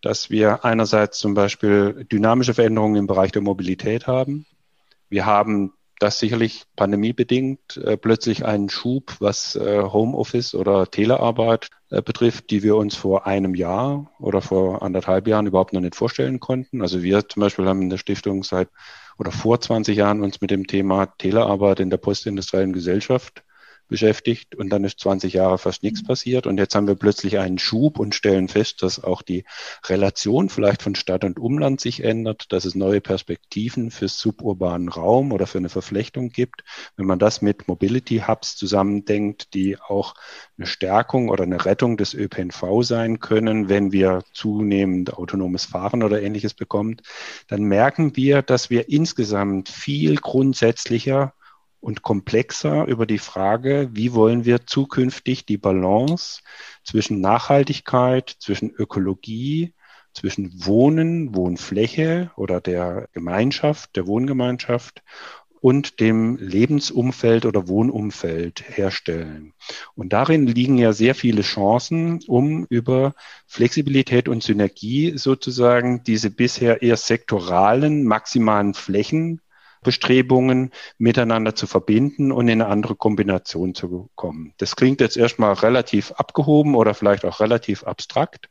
dass 0.02 0.30
wir 0.30 0.64
einerseits 0.64 1.18
zum 1.18 1.34
Beispiel 1.34 2.06
dynamische 2.10 2.54
Veränderungen 2.54 2.96
im 2.96 3.06
Bereich 3.06 3.30
der 3.30 3.42
Mobilität 3.42 4.08
haben. 4.08 4.46
Wir 5.08 5.26
haben 5.26 5.72
das 5.98 6.18
sicherlich 6.18 6.64
pandemiebedingt 6.76 7.76
äh, 7.76 7.96
plötzlich 7.96 8.44
einen 8.44 8.68
Schub, 8.68 9.16
was 9.20 9.56
äh, 9.56 9.82
Homeoffice 9.82 10.54
oder 10.54 10.90
Telearbeit 10.90 11.70
äh, 11.90 12.02
betrifft, 12.02 12.50
die 12.50 12.62
wir 12.62 12.76
uns 12.76 12.96
vor 12.96 13.26
einem 13.26 13.54
Jahr 13.54 14.10
oder 14.18 14.40
vor 14.42 14.82
anderthalb 14.82 15.26
Jahren 15.28 15.46
überhaupt 15.46 15.72
noch 15.72 15.80
nicht 15.80 15.94
vorstellen 15.94 16.40
konnten. 16.40 16.82
Also 16.82 17.02
wir 17.02 17.28
zum 17.28 17.40
Beispiel 17.40 17.66
haben 17.66 17.82
in 17.82 17.90
der 17.90 17.98
Stiftung 17.98 18.42
seit 18.42 18.68
oder 19.18 19.30
vor 19.30 19.60
20 19.60 19.96
Jahren 19.96 20.22
uns 20.22 20.40
mit 20.40 20.50
dem 20.50 20.66
Thema 20.66 21.06
Telearbeit 21.06 21.80
in 21.80 21.90
der 21.90 21.98
postindustriellen 21.98 22.72
Gesellschaft 22.72 23.44
beschäftigt 23.88 24.54
und 24.54 24.70
dann 24.70 24.84
ist 24.84 25.00
20 25.00 25.34
Jahre 25.34 25.58
fast 25.58 25.82
nichts 25.82 26.02
mhm. 26.02 26.06
passiert 26.06 26.46
und 26.46 26.58
jetzt 26.58 26.74
haben 26.74 26.86
wir 26.86 26.94
plötzlich 26.94 27.38
einen 27.38 27.58
Schub 27.58 27.98
und 27.98 28.14
stellen 28.14 28.48
fest, 28.48 28.82
dass 28.82 29.02
auch 29.02 29.22
die 29.22 29.44
Relation 29.86 30.48
vielleicht 30.48 30.82
von 30.82 30.94
Stadt 30.94 31.24
und 31.24 31.38
Umland 31.38 31.80
sich 31.80 32.02
ändert, 32.02 32.52
dass 32.52 32.64
es 32.64 32.74
neue 32.74 33.00
Perspektiven 33.00 33.90
für 33.90 34.08
suburbanen 34.08 34.88
Raum 34.88 35.32
oder 35.32 35.46
für 35.46 35.58
eine 35.58 35.68
Verflechtung 35.68 36.30
gibt. 36.30 36.64
Wenn 36.96 37.06
man 37.06 37.18
das 37.18 37.42
mit 37.42 37.68
Mobility 37.68 38.22
Hubs 38.26 38.56
zusammendenkt, 38.56 39.54
die 39.54 39.78
auch 39.78 40.14
eine 40.56 40.66
Stärkung 40.66 41.28
oder 41.28 41.44
eine 41.44 41.64
Rettung 41.64 41.96
des 41.96 42.14
ÖPNV 42.14 42.82
sein 42.82 43.20
können, 43.20 43.68
wenn 43.68 43.92
wir 43.92 44.22
zunehmend 44.32 45.14
autonomes 45.14 45.64
Fahren 45.64 46.02
oder 46.02 46.22
ähnliches 46.22 46.54
bekommen, 46.54 46.96
dann 47.48 47.62
merken 47.62 48.16
wir, 48.16 48.42
dass 48.42 48.70
wir 48.70 48.88
insgesamt 48.88 49.68
viel 49.68 50.16
grundsätzlicher 50.16 51.34
und 51.84 52.02
komplexer 52.02 52.86
über 52.86 53.04
die 53.04 53.18
Frage, 53.18 53.90
wie 53.92 54.14
wollen 54.14 54.46
wir 54.46 54.66
zukünftig 54.66 55.44
die 55.44 55.58
Balance 55.58 56.40
zwischen 56.82 57.20
Nachhaltigkeit, 57.20 58.34
zwischen 58.38 58.70
Ökologie, 58.70 59.74
zwischen 60.14 60.64
Wohnen, 60.64 61.34
Wohnfläche 61.34 62.30
oder 62.36 62.62
der 62.62 63.08
Gemeinschaft, 63.12 63.96
der 63.96 64.06
Wohngemeinschaft 64.06 65.02
und 65.60 66.00
dem 66.00 66.36
Lebensumfeld 66.36 67.44
oder 67.44 67.68
Wohnumfeld 67.68 68.64
herstellen. 68.66 69.52
Und 69.94 70.12
darin 70.12 70.46
liegen 70.46 70.78
ja 70.78 70.92
sehr 70.92 71.14
viele 71.14 71.42
Chancen, 71.42 72.20
um 72.26 72.66
über 72.70 73.14
Flexibilität 73.46 74.28
und 74.28 74.42
Synergie 74.42 75.18
sozusagen 75.18 76.02
diese 76.04 76.30
bisher 76.30 76.82
eher 76.82 76.96
sektoralen 76.96 78.04
maximalen 78.04 78.72
Flächen 78.74 79.40
Bestrebungen 79.84 80.72
miteinander 80.98 81.54
zu 81.54 81.68
verbinden 81.68 82.32
und 82.32 82.48
in 82.48 82.60
eine 82.60 82.70
andere 82.70 82.96
Kombination 82.96 83.76
zu 83.76 84.10
kommen. 84.16 84.52
Das 84.56 84.74
klingt 84.74 85.00
jetzt 85.00 85.16
erstmal 85.16 85.52
relativ 85.52 86.10
abgehoben 86.12 86.74
oder 86.74 86.94
vielleicht 86.94 87.24
auch 87.24 87.38
relativ 87.38 87.84
abstrakt, 87.84 88.50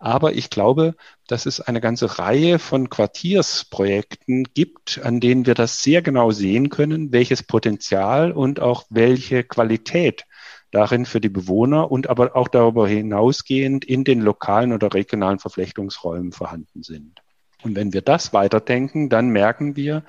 aber 0.00 0.32
ich 0.32 0.50
glaube, 0.50 0.96
dass 1.28 1.46
es 1.46 1.60
eine 1.60 1.80
ganze 1.80 2.18
Reihe 2.18 2.58
von 2.58 2.90
Quartiersprojekten 2.90 4.48
gibt, 4.52 5.00
an 5.04 5.20
denen 5.20 5.46
wir 5.46 5.54
das 5.54 5.82
sehr 5.82 6.02
genau 6.02 6.32
sehen 6.32 6.70
können, 6.70 7.12
welches 7.12 7.44
Potenzial 7.44 8.32
und 8.32 8.58
auch 8.58 8.86
welche 8.90 9.44
Qualität 9.44 10.24
darin 10.70 11.04
für 11.06 11.20
die 11.20 11.28
Bewohner 11.28 11.90
und 11.90 12.08
aber 12.08 12.36
auch 12.36 12.48
darüber 12.48 12.88
hinausgehend 12.88 13.84
in 13.84 14.04
den 14.04 14.20
lokalen 14.20 14.72
oder 14.72 14.94
regionalen 14.94 15.38
Verflechtungsräumen 15.38 16.32
vorhanden 16.32 16.82
sind. 16.82 17.20
Und 17.62 17.76
wenn 17.76 17.92
wir 17.92 18.02
das 18.02 18.32
weiterdenken, 18.32 19.08
dann 19.08 19.28
merken 19.28 19.76
wir, 19.76 20.04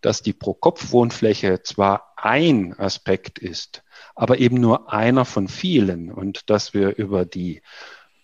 dass 0.00 0.22
die 0.22 0.32
Pro-Kopf-Wohnfläche 0.32 1.62
zwar 1.62 2.12
ein 2.16 2.78
Aspekt 2.78 3.38
ist, 3.38 3.84
aber 4.14 4.38
eben 4.38 4.56
nur 4.56 4.92
einer 4.92 5.24
von 5.24 5.48
vielen 5.48 6.10
und 6.10 6.50
dass 6.50 6.74
wir 6.74 6.96
über 6.96 7.24
die 7.24 7.62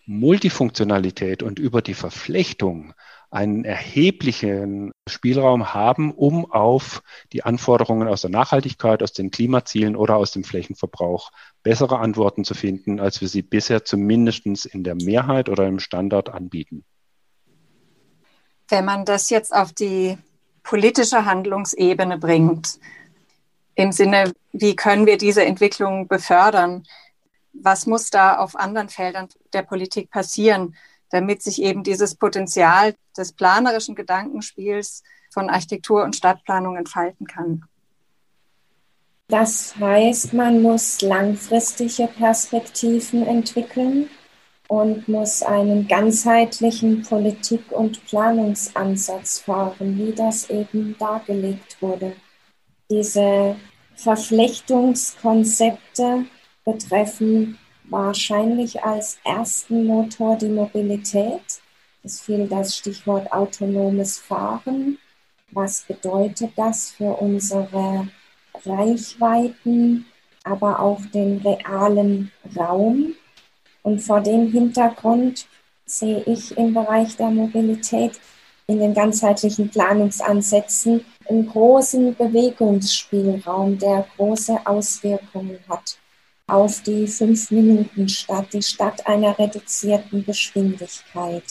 Multifunktionalität 0.06 1.42
und 1.42 1.58
über 1.58 1.80
die 1.80 1.94
Verflechtung 1.94 2.94
einen 3.30 3.64
erheblichen 3.64 4.92
Spielraum 5.08 5.72
haben, 5.72 6.12
um 6.12 6.50
auf 6.50 7.02
die 7.32 7.44
Anforderungen 7.44 8.06
aus 8.06 8.20
der 8.20 8.30
Nachhaltigkeit, 8.30 9.02
aus 9.02 9.12
den 9.12 9.30
Klimazielen 9.30 9.96
oder 9.96 10.16
aus 10.16 10.32
dem 10.32 10.44
Flächenverbrauch 10.44 11.30
bessere 11.62 11.98
Antworten 11.98 12.44
zu 12.44 12.52
finden, 12.54 13.00
als 13.00 13.22
wir 13.22 13.28
sie 13.28 13.40
bisher 13.42 13.84
zumindest 13.84 14.66
in 14.66 14.84
der 14.84 14.96
Mehrheit 14.96 15.48
oder 15.48 15.66
im 15.66 15.78
Standard 15.78 16.28
anbieten. 16.28 16.84
Wenn 18.72 18.86
man 18.86 19.04
das 19.04 19.28
jetzt 19.28 19.54
auf 19.54 19.74
die 19.74 20.16
politische 20.62 21.26
Handlungsebene 21.26 22.16
bringt, 22.16 22.78
im 23.74 23.92
Sinne, 23.92 24.32
wie 24.52 24.74
können 24.76 25.04
wir 25.04 25.18
diese 25.18 25.44
Entwicklung 25.44 26.08
befördern? 26.08 26.86
Was 27.52 27.84
muss 27.84 28.08
da 28.08 28.38
auf 28.38 28.56
anderen 28.56 28.88
Feldern 28.88 29.28
der 29.52 29.60
Politik 29.60 30.10
passieren, 30.10 30.74
damit 31.10 31.42
sich 31.42 31.60
eben 31.60 31.82
dieses 31.82 32.14
Potenzial 32.14 32.94
des 33.14 33.32
planerischen 33.32 33.94
Gedankenspiels 33.94 35.02
von 35.28 35.50
Architektur 35.50 36.02
und 36.02 36.16
Stadtplanung 36.16 36.76
entfalten 36.76 37.26
kann? 37.26 37.66
Das 39.28 39.76
heißt, 39.76 40.32
man 40.32 40.62
muss 40.62 41.02
langfristige 41.02 42.06
Perspektiven 42.06 43.26
entwickeln 43.26 44.08
und 44.72 45.06
muss 45.06 45.42
einen 45.42 45.86
ganzheitlichen 45.86 47.02
Politik- 47.02 47.72
und 47.72 48.02
Planungsansatz 48.06 49.40
fahren, 49.40 49.98
wie 49.98 50.12
das 50.12 50.48
eben 50.48 50.96
dargelegt 50.98 51.76
wurde. 51.82 52.14
Diese 52.90 53.56
Verflechtungskonzepte 53.96 56.24
betreffen 56.64 57.58
wahrscheinlich 57.90 58.82
als 58.82 59.18
ersten 59.24 59.84
Motor 59.84 60.38
die 60.38 60.48
Mobilität. 60.48 61.60
Es 62.02 62.22
fiel 62.22 62.48
das 62.48 62.74
Stichwort 62.74 63.30
autonomes 63.30 64.20
Fahren. 64.20 64.96
Was 65.50 65.82
bedeutet 65.82 66.52
das 66.56 66.92
für 66.92 67.20
unsere 67.20 68.08
Reichweiten, 68.64 70.06
aber 70.44 70.80
auch 70.80 71.04
den 71.12 71.42
realen 71.44 72.32
Raum? 72.56 73.16
Und 73.82 74.00
vor 74.00 74.20
dem 74.20 74.50
Hintergrund 74.50 75.46
sehe 75.84 76.22
ich 76.24 76.56
im 76.56 76.72
Bereich 76.74 77.16
der 77.16 77.30
Mobilität 77.30 78.18
in 78.66 78.78
den 78.78 78.94
ganzheitlichen 78.94 79.68
Planungsansätzen 79.68 81.04
einen 81.28 81.48
großen 81.48 82.14
Bewegungsspielraum, 82.14 83.78
der 83.78 84.06
große 84.16 84.58
Auswirkungen 84.64 85.58
hat 85.68 85.98
auf 86.46 86.82
die 86.82 87.06
Fünf-Minuten-Stadt, 87.06 88.52
die 88.52 88.62
Stadt 88.62 89.06
einer 89.06 89.38
reduzierten 89.38 90.24
Geschwindigkeit, 90.24 91.44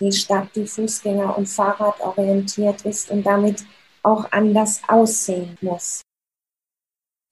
die 0.00 0.12
Stadt, 0.12 0.48
die 0.54 0.66
Fußgänger- 0.66 1.36
und 1.36 1.48
Fahrradorientiert 1.48 2.82
ist 2.82 3.10
und 3.10 3.24
damit 3.24 3.64
auch 4.02 4.30
anders 4.32 4.80
aussehen 4.88 5.58
muss. 5.60 6.00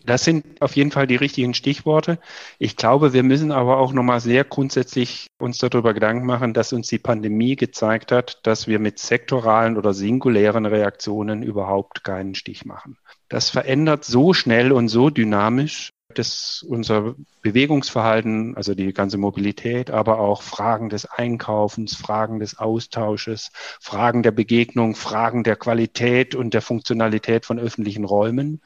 Das 0.04 0.22
sind 0.22 0.62
auf 0.62 0.76
jeden 0.76 0.92
Fall 0.92 1.06
die 1.06 1.16
richtigen 1.16 1.52
Stichworte. 1.52 2.18
Ich 2.58 2.76
glaube, 2.76 3.12
wir 3.12 3.22
müssen 3.22 3.50
aber 3.50 3.78
auch 3.78 3.92
nochmal 3.92 4.20
sehr 4.20 4.44
grundsätzlich 4.44 5.26
uns 5.38 5.58
darüber 5.58 5.94
Gedanken 5.94 6.26
machen, 6.26 6.54
dass 6.54 6.72
uns 6.72 6.86
die 6.88 6.98
Pandemie 6.98 7.56
gezeigt 7.56 8.12
hat, 8.12 8.38
dass 8.44 8.68
wir 8.68 8.78
mit 8.78 8.98
sektoralen 9.00 9.76
oder 9.76 9.94
singulären 9.94 10.64
Reaktionen 10.64 11.42
überhaupt 11.42 12.04
keinen 12.04 12.34
Stich 12.36 12.64
machen. 12.64 12.98
Das 13.28 13.50
verändert 13.50 14.04
so 14.04 14.32
schnell 14.32 14.70
und 14.70 14.88
so 14.88 15.10
dynamisch, 15.10 15.90
das 16.18 16.64
unser 16.68 17.14
Bewegungsverhalten, 17.42 18.56
also 18.56 18.74
die 18.74 18.92
ganze 18.92 19.18
Mobilität, 19.18 19.90
aber 19.90 20.18
auch 20.18 20.42
Fragen 20.42 20.88
des 20.88 21.06
Einkaufens, 21.06 21.94
Fragen 21.94 22.40
des 22.40 22.58
Austausches, 22.58 23.50
Fragen 23.80 24.22
der 24.22 24.32
Begegnung, 24.32 24.94
Fragen 24.94 25.44
der 25.44 25.56
Qualität 25.56 26.34
und 26.34 26.54
der 26.54 26.62
Funktionalität 26.62 27.46
von 27.46 27.58
öffentlichen 27.58 28.04
Räumen, 28.04 28.60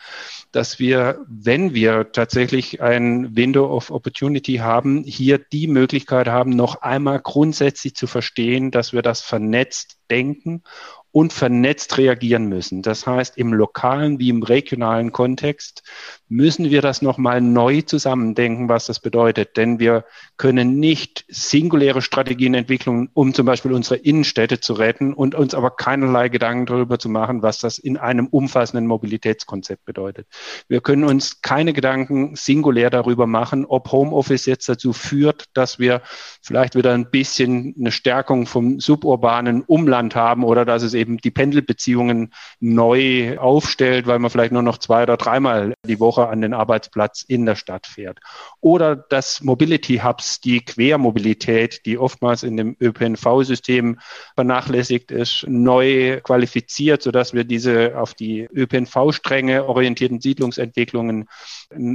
dass 0.53 0.79
wir, 0.79 1.25
wenn 1.29 1.75
wir 1.75 2.13
tatsächlich 2.13 2.81
ein 2.81 3.37
Window 3.37 3.67
of 3.75 3.91
Opportunity 3.91 4.57
haben, 4.57 5.05
hier 5.05 5.39
die 5.39 5.67
Möglichkeit 5.67 6.29
haben, 6.29 6.51
noch 6.51 6.83
einmal 6.83 7.21
grundsätzlich 7.21 7.95
zu 7.95 8.07
verstehen, 8.07 8.71
dass 8.71 8.93
wir 8.93 9.03
das 9.03 9.21
vernetzt 9.21 9.99
denken 10.11 10.63
und 11.12 11.33
vernetzt 11.33 11.99
reagieren 11.99 12.46
müssen. 12.46 12.83
Das 12.83 13.07
heißt, 13.07 13.37
im 13.37 13.53
lokalen 13.53 14.18
wie 14.18 14.29
im 14.29 14.42
regionalen 14.42 15.12
Kontext 15.12 15.83
müssen 16.29 16.70
wir 16.70 16.81
das 16.81 17.03
nochmal 17.03 17.40
neu 17.40 17.83
zusammendenken, 17.83 18.68
was 18.68 18.87
das 18.87 19.01
bedeutet. 19.01 19.57
Denn 19.57 19.81
wir 19.81 20.05
können 20.37 20.79
nicht 20.79 21.25
singuläre 21.29 22.03
Strategien 22.03 22.55
entwickeln, 22.55 23.09
um 23.14 23.35
zum 23.35 23.46
Beispiel 23.46 23.73
unsere 23.73 23.96
Innenstädte 23.96 24.61
zu 24.61 24.75
retten 24.75 25.12
und 25.12 25.35
uns 25.35 25.55
aber 25.55 25.73
keinerlei 25.73 26.29
Gedanken 26.29 26.66
darüber 26.66 27.01
zu 27.01 27.09
machen, 27.09 27.42
was 27.42 27.59
das 27.59 27.79
in 27.79 27.96
einem 27.96 28.29
umfassenden 28.29 28.87
Mobilitätskonzept 28.87 29.85
bedeutet. 29.85 30.29
Wir 30.68 30.81
können 30.81 31.03
uns 31.03 31.42
keine 31.42 31.73
Gedanken 31.73 32.37
singulär 32.37 32.90
darüber 32.90 33.27
machen, 33.27 33.64
ob 33.66 33.90
Homeoffice 33.90 34.46
jetzt 34.46 34.68
dazu 34.68 34.92
führt, 34.92 35.46
dass 35.55 35.81
wir 35.81 36.03
vielleicht 36.42 36.77
wieder 36.77 36.92
ein 36.92 37.11
bisschen 37.11 37.75
eine 37.79 37.90
Stärkung 37.90 38.46
vom 38.46 38.79
suburbanen 38.79 39.62
Umland 39.62 40.14
haben 40.14 40.44
oder 40.44 40.64
dass 40.64 40.85
es 40.85 40.94
eben 41.01 41.17
die 41.19 41.31
Pendelbeziehungen 41.31 42.33
neu 42.61 43.39
aufstellt, 43.39 44.07
weil 44.07 44.19
man 44.19 44.31
vielleicht 44.31 44.53
nur 44.53 44.63
noch 44.63 44.79
zwei 44.79 45.03
oder 45.03 45.17
dreimal 45.17 45.75
die 45.87 45.99
Woche 45.99 46.29
an 46.29 46.41
den 46.41 46.55
Arbeitsplatz 46.55 47.23
in 47.23 47.47
der 47.47 47.57
Stadt 47.57 47.87
fährt. 47.87 48.19
Oder 48.61 48.95
dass 48.97 49.43
Mobility 49.43 49.99
Hubs, 50.05 50.41
die 50.41 50.61
Quermobilität, 50.61 51.87
die 51.87 51.99
oftmals 51.99 52.43
in 52.43 52.57
dem 52.57 52.77
ÖPNV-System 52.81 53.99
vernachlässigt 54.35 55.11
ist, 55.11 55.45
neu 55.49 56.21
qualifiziert, 56.21 57.03
sodass 57.03 57.35
wir 57.35 57.45
diese 57.45 57.99
auf 57.99 58.15
die 58.15 58.49
ÖPNV-Stränge 58.53 59.65
orientierten 59.65 60.21
Siedlungsentwicklungen 60.21 61.29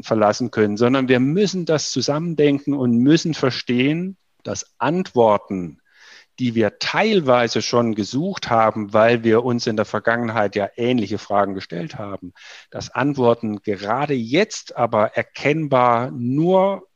verlassen 0.02 0.52
können, 0.52 0.78
sondern 0.78 1.08
wir 1.08 1.20
müssen 1.20 1.66
das 1.66 1.92
zusammendenken 1.92 2.74
und 2.74 2.98
müssen 2.98 3.34
verstehen, 3.34 4.18
dass 4.44 4.74
Antworten 4.78 5.80
die 6.40 6.56
wir 6.56 6.80
teilweise 6.80 7.62
schon 7.62 7.96
gesucht 7.96 8.50
haben, 8.50 8.94
weil 8.94 9.24
wir 9.24 9.44
uns 9.44 9.68
in 9.68 9.76
der 9.76 9.86
Vergangenheit 9.86 10.56
ja 10.56 10.70
ähnliche 10.76 11.18
Fragen 11.18 11.54
gestellt 11.54 11.98
haben, 11.98 12.34
dass 12.72 12.90
Antworten 12.90 13.62
gerade 13.62 14.14
jetzt 14.14 14.76
aber 14.76 15.16
erkennbar 15.16 16.12
nur 16.12 16.88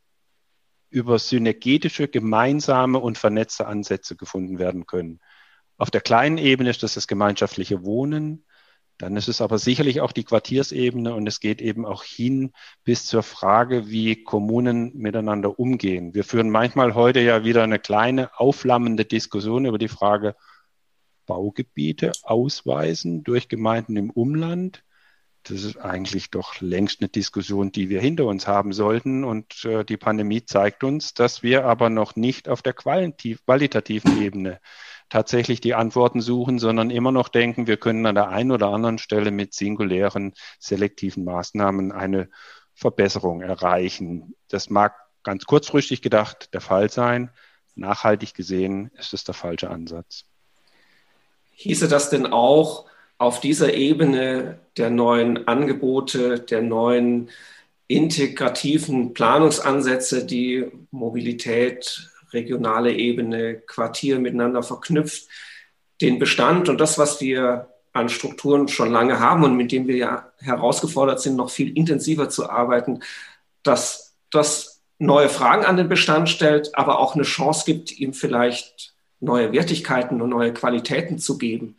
über 0.89 1.19
synergetische, 1.19 2.07
gemeinsame 2.07 2.99
und 2.99 3.17
vernetzte 3.17 3.67
Ansätze 3.67 4.15
gefunden 4.15 4.59
werden 4.59 4.85
können. 4.85 5.19
Auf 5.77 5.91
der 5.91 6.01
kleinen 6.01 6.37
Ebene 6.37 6.71
ist 6.71 6.83
das 6.83 6.95
das 6.95 7.07
gemeinschaftliche 7.07 7.83
Wohnen, 7.83 8.45
dann 8.99 9.15
ist 9.15 9.29
es 9.29 9.39
aber 9.39 9.57
sicherlich 9.57 10.01
auch 10.01 10.11
die 10.11 10.25
Quartiersebene 10.25 11.13
und 11.15 11.25
es 11.25 11.39
geht 11.39 11.61
eben 11.61 11.85
auch 11.85 12.03
hin 12.03 12.51
bis 12.83 13.05
zur 13.05 13.23
Frage, 13.23 13.87
wie 13.87 14.23
Kommunen 14.23 14.91
miteinander 14.93 15.57
umgehen. 15.57 16.13
Wir 16.13 16.25
führen 16.25 16.49
manchmal 16.49 16.95
heute 16.95 17.21
ja 17.21 17.45
wieder 17.45 17.63
eine 17.63 17.79
kleine 17.79 18.37
aufflammende 18.37 19.05
Diskussion 19.05 19.65
über 19.65 19.77
die 19.77 19.87
Frage, 19.87 20.35
Baugebiete 21.25 22.11
ausweisen 22.23 23.23
durch 23.23 23.47
Gemeinden 23.47 23.95
im 23.95 24.09
Umland. 24.09 24.83
Das 25.43 25.63
ist 25.63 25.77
eigentlich 25.77 26.29
doch 26.29 26.59
längst 26.59 26.99
eine 26.99 27.07
Diskussion, 27.07 27.71
die 27.71 27.87
wir 27.87 28.01
hinter 28.01 28.25
uns 28.25 28.47
haben 28.47 28.73
sollten. 28.73 29.23
Und 29.23 29.63
äh, 29.63 29.85
die 29.85 29.95
Pandemie 29.95 30.43
zeigt 30.43 30.83
uns, 30.83 31.13
dass 31.13 31.41
wir 31.41 31.63
aber 31.63 31.89
noch 31.89 32.17
nicht 32.17 32.49
auf 32.49 32.61
der 32.61 32.73
qualitativen 32.73 34.21
Ebene 34.21 34.59
tatsächlich 35.09 35.61
die 35.61 35.73
Antworten 35.73 36.21
suchen, 36.21 36.59
sondern 36.59 36.89
immer 36.89 37.11
noch 37.11 37.29
denken, 37.29 37.67
wir 37.67 37.77
können 37.77 38.05
an 38.05 38.15
der 38.15 38.29
einen 38.29 38.51
oder 38.51 38.67
anderen 38.67 38.97
Stelle 38.97 39.31
mit 39.31 39.53
singulären, 39.53 40.33
selektiven 40.59 41.23
Maßnahmen 41.23 41.91
eine 41.91 42.29
Verbesserung 42.73 43.41
erreichen. 43.41 44.35
Das 44.47 44.69
mag 44.69 44.95
ganz 45.23 45.45
kurzfristig 45.45 46.01
gedacht 46.01 46.53
der 46.53 46.61
Fall 46.61 46.89
sein. 46.89 47.31
Nachhaltig 47.75 48.33
gesehen 48.33 48.91
ist 48.97 49.13
es 49.13 49.23
der 49.23 49.33
falsche 49.33 49.69
Ansatz. 49.69 50.25
Hieße 51.53 51.87
das 51.87 52.09
denn 52.09 52.25
auch, 52.27 52.85
auf 53.17 53.41
dieser 53.41 53.73
Ebene 53.73 54.59
der 54.77 54.89
neuen 54.89 55.45
Angebote, 55.47 56.39
der 56.39 56.61
neuen 56.61 57.29
integrativen 57.87 59.13
Planungsansätze, 59.13 60.25
die 60.25 60.71
Mobilität, 60.91 62.09
regionale 62.31 62.93
Ebene, 62.93 63.55
Quartier 63.55 64.19
miteinander 64.19 64.63
verknüpft, 64.63 65.27
den 66.01 66.19
Bestand 66.19 66.69
und 66.69 66.79
das, 66.79 66.97
was 66.97 67.21
wir 67.21 67.69
an 67.91 68.09
Strukturen 68.09 68.67
schon 68.67 68.91
lange 68.91 69.19
haben 69.19 69.43
und 69.43 69.57
mit 69.57 69.71
dem 69.71 69.87
wir 69.87 69.97
ja 69.97 70.31
herausgefordert 70.37 71.21
sind, 71.21 71.35
noch 71.35 71.49
viel 71.49 71.75
intensiver 71.75 72.29
zu 72.29 72.49
arbeiten, 72.49 73.01
dass 73.63 74.15
das 74.31 74.81
neue 74.99 75.29
Fragen 75.29 75.65
an 75.65 75.77
den 75.77 75.89
Bestand 75.89 76.29
stellt, 76.29 76.75
aber 76.75 76.99
auch 76.99 77.15
eine 77.15 77.23
Chance 77.23 77.63
gibt, 77.65 77.97
ihm 77.99 78.13
vielleicht 78.13 78.93
neue 79.19 79.51
Wertigkeiten 79.51 80.21
und 80.21 80.29
neue 80.29 80.53
Qualitäten 80.53 81.17
zu 81.17 81.37
geben. 81.37 81.75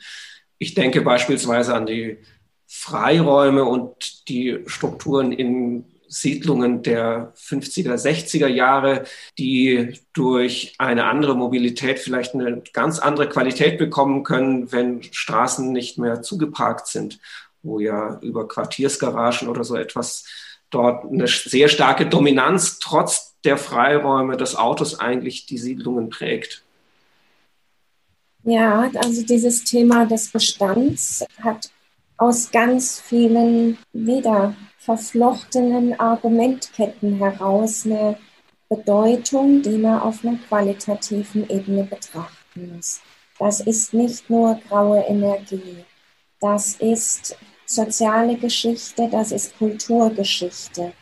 Ich 0.58 0.74
denke 0.74 1.00
beispielsweise 1.02 1.74
an 1.74 1.86
die 1.86 2.18
Freiräume 2.66 3.64
und 3.64 4.28
die 4.28 4.60
Strukturen 4.66 5.32
in 5.32 5.84
Siedlungen 6.10 6.82
der 6.82 7.32
50er, 7.36 7.94
60er 7.94 8.48
Jahre, 8.48 9.04
die 9.38 9.94
durch 10.12 10.74
eine 10.78 11.04
andere 11.04 11.36
Mobilität 11.36 12.00
vielleicht 12.00 12.34
eine 12.34 12.62
ganz 12.72 12.98
andere 12.98 13.28
Qualität 13.28 13.78
bekommen 13.78 14.24
können, 14.24 14.72
wenn 14.72 15.02
Straßen 15.04 15.72
nicht 15.72 15.98
mehr 15.98 16.20
zugeparkt 16.20 16.88
sind, 16.88 17.20
wo 17.62 17.78
ja 17.78 18.18
über 18.22 18.48
Quartiersgaragen 18.48 19.48
oder 19.48 19.62
so 19.62 19.76
etwas 19.76 20.24
dort 20.70 21.04
eine 21.04 21.28
sehr 21.28 21.68
starke 21.68 22.06
Dominanz 22.06 22.80
trotz 22.80 23.36
der 23.44 23.56
Freiräume 23.56 24.36
des 24.36 24.56
Autos 24.56 24.98
eigentlich 24.98 25.46
die 25.46 25.58
Siedlungen 25.58 26.10
prägt. 26.10 26.64
Ja, 28.42 28.90
also 28.96 29.22
dieses 29.22 29.62
Thema 29.64 30.06
des 30.06 30.28
Bestands 30.30 31.24
hat 31.40 31.70
aus 32.16 32.50
ganz 32.50 33.00
vielen 33.00 33.78
wieder 33.92 34.54
verflochtenen 34.80 36.00
Argumentketten 36.00 37.18
heraus 37.18 37.84
eine 37.84 38.16
Bedeutung, 38.68 39.62
die 39.62 39.76
man 39.76 40.00
auf 40.00 40.24
einer 40.24 40.38
qualitativen 40.48 41.48
Ebene 41.50 41.84
betrachten 41.84 42.74
muss. 42.74 43.00
Das 43.38 43.60
ist 43.60 43.94
nicht 43.94 44.28
nur 44.30 44.58
graue 44.68 45.00
Energie, 45.00 45.84
das 46.40 46.76
ist 46.76 47.36
soziale 47.66 48.36
Geschichte, 48.36 49.08
das 49.10 49.32
ist 49.32 49.58
Kulturgeschichte. 49.58 50.94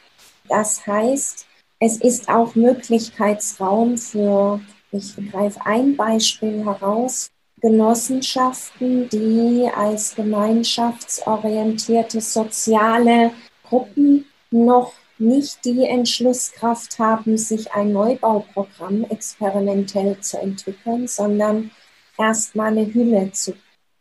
Das 0.48 0.84
heißt, 0.86 1.46
es 1.78 1.98
ist 1.98 2.28
auch 2.28 2.56
Möglichkeitsraum 2.56 3.96
für, 3.96 4.60
ich 4.90 5.14
greife 5.30 5.64
ein 5.64 5.96
Beispiel 5.96 6.64
heraus, 6.64 7.30
Genossenschaften, 7.60 9.08
die 9.08 9.68
als 9.74 10.14
gemeinschaftsorientierte 10.14 12.20
soziale 12.20 13.32
Gruppen 13.68 14.24
noch 14.50 14.92
nicht 15.18 15.64
die 15.64 15.84
Entschlusskraft 15.84 16.98
haben, 16.98 17.36
sich 17.36 17.72
ein 17.72 17.92
Neubauprogramm 17.92 19.04
experimentell 19.04 20.18
zu 20.20 20.38
entwickeln, 20.38 21.08
sondern 21.08 21.70
erstmal 22.16 22.68
eine 22.68 22.92
Hülle 22.92 23.30
zu 23.32 23.54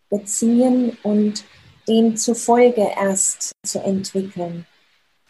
beziehen 0.10 0.98
und 1.04 1.44
demzufolge 1.88 2.88
erst 3.00 3.52
zu 3.66 3.80
entwickeln. 3.80 4.66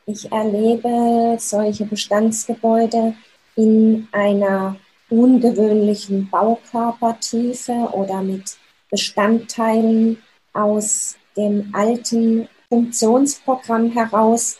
Ich 0.06 0.32
erlebe 0.32 1.38
solche 1.40 1.86
Bestandsgebäude 1.86 3.14
in 3.56 4.08
einer 4.12 4.78
ungewöhnlichen 5.10 6.30
Baukörpertiefe 6.30 7.90
oder 7.94 8.22
mit 8.22 8.58
Bestandteilen 8.90 10.22
aus 10.54 11.16
dem 11.36 11.74
alten 11.74 12.48
Funktionsprogramm 12.70 13.92
heraus 13.92 14.58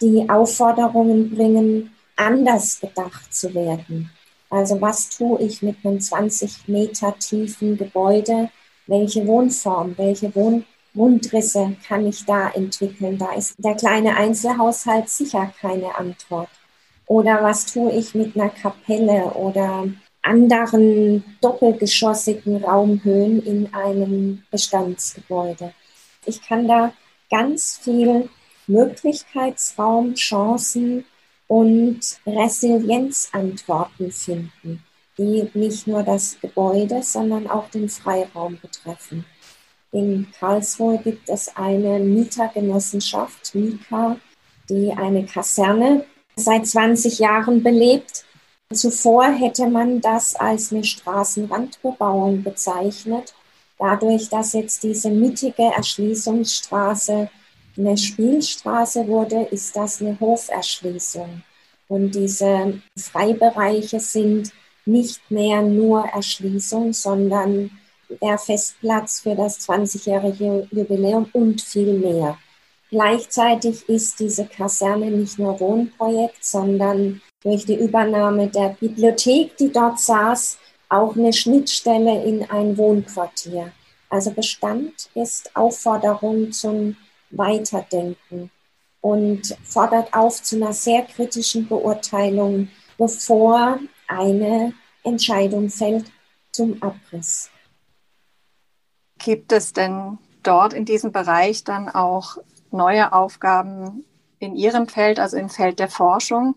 die 0.00 0.28
Aufforderungen 0.30 1.30
bringen, 1.30 1.92
anders 2.16 2.80
gedacht 2.80 3.32
zu 3.34 3.52
werden. 3.54 4.10
Also 4.48 4.80
was 4.80 5.10
tue 5.10 5.40
ich 5.42 5.62
mit 5.62 5.76
einem 5.84 6.00
20 6.00 6.68
Meter 6.68 7.14
tiefen 7.18 7.76
Gebäude? 7.76 8.50
Welche 8.86 9.26
Wohnform, 9.26 9.96
welche 9.98 10.34
Wohn 10.34 10.64
Grundrisse 10.94 11.76
kann 11.86 12.06
ich 12.06 12.24
da 12.24 12.48
entwickeln? 12.50 13.16
Da 13.18 13.32
ist 13.32 13.54
der 13.58 13.76
kleine 13.76 14.16
Einzelhaushalt 14.16 15.08
sicher 15.08 15.52
keine 15.60 15.94
Antwort. 15.96 16.48
Oder 17.06 17.42
was 17.42 17.66
tue 17.66 17.92
ich 17.92 18.14
mit 18.14 18.34
einer 18.34 18.48
Kapelle 18.48 19.32
oder 19.34 19.86
anderen 20.22 21.24
doppelgeschossigen 21.40 22.64
Raumhöhen 22.64 23.44
in 23.44 23.72
einem 23.74 24.42
Bestandsgebäude? 24.50 25.72
Ich 26.26 26.42
kann 26.42 26.66
da 26.66 26.92
ganz 27.30 27.78
viel 27.82 28.28
Möglichkeitsraum, 28.66 30.14
Chancen 30.14 31.04
und 31.48 32.00
Resilienzantworten 32.26 34.12
finden, 34.12 34.84
die 35.18 35.48
nicht 35.54 35.86
nur 35.86 36.02
das 36.02 36.38
Gebäude, 36.40 37.02
sondern 37.02 37.48
auch 37.48 37.68
den 37.70 37.88
Freiraum 37.88 38.58
betreffen. 38.60 39.24
In 39.92 40.28
Karlsruhe 40.38 40.98
gibt 40.98 41.28
es 41.28 41.56
eine 41.56 41.98
Mietergenossenschaft, 41.98 43.54
Mika, 43.54 44.16
die 44.68 44.92
eine 44.92 45.26
Kaserne 45.26 46.04
seit 46.36 46.66
20 46.66 47.18
Jahren 47.18 47.62
belebt. 47.62 48.24
Zuvor 48.72 49.24
hätte 49.32 49.66
man 49.66 50.00
das 50.00 50.36
als 50.36 50.70
eine 50.70 50.84
Straßenrandbebauung 50.84 52.44
bezeichnet 52.44 53.34
Dadurch, 53.80 54.28
dass 54.28 54.52
jetzt 54.52 54.82
diese 54.82 55.10
mittige 55.10 55.62
Erschließungsstraße 55.62 57.30
eine 57.78 57.96
Spielstraße 57.96 59.08
wurde, 59.08 59.44
ist 59.50 59.74
das 59.74 60.02
eine 60.02 60.20
Hoferschließung. 60.20 61.42
Und 61.88 62.14
diese 62.14 62.80
Freibereiche 62.96 63.98
sind 63.98 64.52
nicht 64.84 65.30
mehr 65.30 65.62
nur 65.62 66.04
Erschließung, 66.04 66.92
sondern 66.92 67.70
der 68.20 68.36
Festplatz 68.36 69.20
für 69.20 69.34
das 69.34 69.60
20-jährige 69.66 70.68
Jubiläum 70.70 71.30
und 71.32 71.62
viel 71.62 71.94
mehr. 71.94 72.36
Gleichzeitig 72.90 73.88
ist 73.88 74.20
diese 74.20 74.44
Kaserne 74.44 75.10
nicht 75.10 75.38
nur 75.38 75.58
Wohnprojekt, 75.58 76.44
sondern 76.44 77.22
durch 77.42 77.64
die 77.64 77.76
Übernahme 77.76 78.48
der 78.48 78.76
Bibliothek, 78.78 79.56
die 79.56 79.72
dort 79.72 79.98
saß, 80.00 80.58
auch 80.90 81.16
eine 81.16 81.32
Schnittstelle 81.32 82.22
in 82.24 82.50
ein 82.50 82.76
Wohnquartier. 82.76 83.72
Also 84.10 84.32
Bestand 84.32 85.08
ist 85.14 85.56
Aufforderung 85.56 86.52
zum 86.52 86.96
Weiterdenken 87.30 88.50
und 89.00 89.56
fordert 89.64 90.12
auf 90.12 90.42
zu 90.42 90.56
einer 90.56 90.72
sehr 90.72 91.02
kritischen 91.02 91.66
Beurteilung, 91.68 92.68
bevor 92.98 93.78
eine 94.08 94.74
Entscheidung 95.04 95.70
fällt 95.70 96.10
zum 96.52 96.82
Abriss. 96.82 97.50
Gibt 99.18 99.52
es 99.52 99.72
denn 99.72 100.18
dort 100.42 100.72
in 100.72 100.84
diesem 100.84 101.12
Bereich 101.12 101.62
dann 101.64 101.88
auch 101.88 102.38
neue 102.72 103.12
Aufgaben 103.12 104.04
in 104.38 104.56
Ihrem 104.56 104.88
Feld, 104.88 105.20
also 105.20 105.36
im 105.36 105.48
Feld 105.48 105.78
der 105.78 105.88
Forschung? 105.88 106.56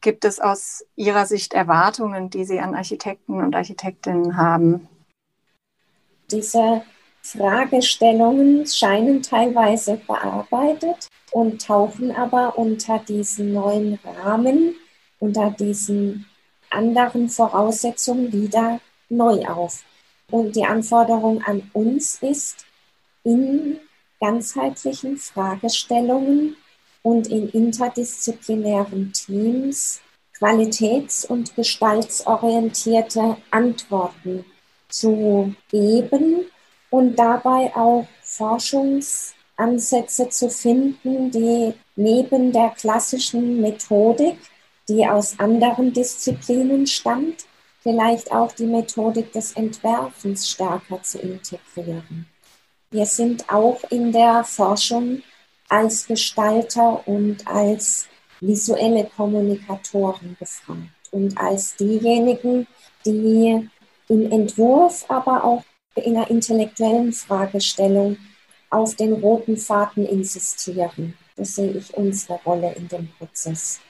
Gibt 0.00 0.24
es 0.24 0.40
aus 0.40 0.84
Ihrer 0.96 1.26
Sicht 1.26 1.52
Erwartungen, 1.52 2.30
die 2.30 2.44
Sie 2.44 2.58
an 2.58 2.74
Architekten 2.74 3.42
und 3.42 3.54
Architektinnen 3.54 4.36
haben? 4.36 4.88
Diese 6.30 6.82
Fragestellungen 7.22 8.66
scheinen 8.66 9.22
teilweise 9.22 10.00
bearbeitet 10.06 11.08
und 11.32 11.60
tauchen 11.60 12.14
aber 12.16 12.56
unter 12.56 12.98
diesen 12.98 13.52
neuen 13.52 13.98
Rahmen, 14.04 14.74
unter 15.18 15.50
diesen 15.50 16.26
anderen 16.70 17.28
Voraussetzungen 17.28 18.32
wieder 18.32 18.80
neu 19.10 19.44
auf. 19.46 19.82
Und 20.30 20.56
die 20.56 20.64
Anforderung 20.64 21.42
an 21.42 21.68
uns 21.72 22.22
ist, 22.22 22.64
in 23.24 23.78
ganzheitlichen 24.20 25.16
Fragestellungen 25.18 26.56
und 27.02 27.28
in 27.28 27.48
interdisziplinären 27.48 29.12
Teams 29.12 30.00
qualitäts- 30.38 31.26
und 31.26 31.54
gestaltsorientierte 31.54 33.36
Antworten 33.50 34.44
zu 34.88 35.54
geben 35.70 36.46
und 36.88 37.16
dabei 37.16 37.70
auch 37.76 38.06
Forschungsansätze 38.22 40.30
zu 40.30 40.48
finden, 40.48 41.30
die 41.30 41.74
neben 41.96 42.52
der 42.52 42.70
klassischen 42.70 43.60
Methodik, 43.60 44.38
die 44.88 45.06
aus 45.06 45.38
anderen 45.38 45.92
Disziplinen 45.92 46.86
stammt, 46.86 47.44
vielleicht 47.82 48.32
auch 48.32 48.52
die 48.52 48.66
Methodik 48.66 49.32
des 49.32 49.52
Entwerfens 49.52 50.48
stärker 50.48 51.02
zu 51.02 51.18
integrieren. 51.18 52.26
Wir 52.90 53.06
sind 53.06 53.48
auch 53.52 53.80
in 53.90 54.10
der 54.10 54.42
Forschung 54.42 55.22
als 55.70 56.06
Gestalter 56.06 57.06
und 57.08 57.46
als 57.46 58.08
visuelle 58.40 59.04
Kommunikatoren 59.16 60.36
gefragt 60.38 60.80
und 61.12 61.38
als 61.38 61.76
diejenigen, 61.76 62.66
die 63.06 63.68
im 64.08 64.32
Entwurf, 64.32 65.04
aber 65.08 65.44
auch 65.44 65.62
in 65.94 66.16
einer 66.16 66.28
intellektuellen 66.30 67.12
Fragestellung 67.12 68.16
auf 68.70 68.94
den 68.96 69.12
roten 69.14 69.56
Faden 69.56 70.06
insistieren. 70.06 71.14
Das 71.36 71.54
sehe 71.54 71.72
ich 71.72 71.94
unsere 71.94 72.38
Rolle 72.44 72.72
in 72.74 72.88
dem 72.88 73.08
Prozess. 73.18 73.80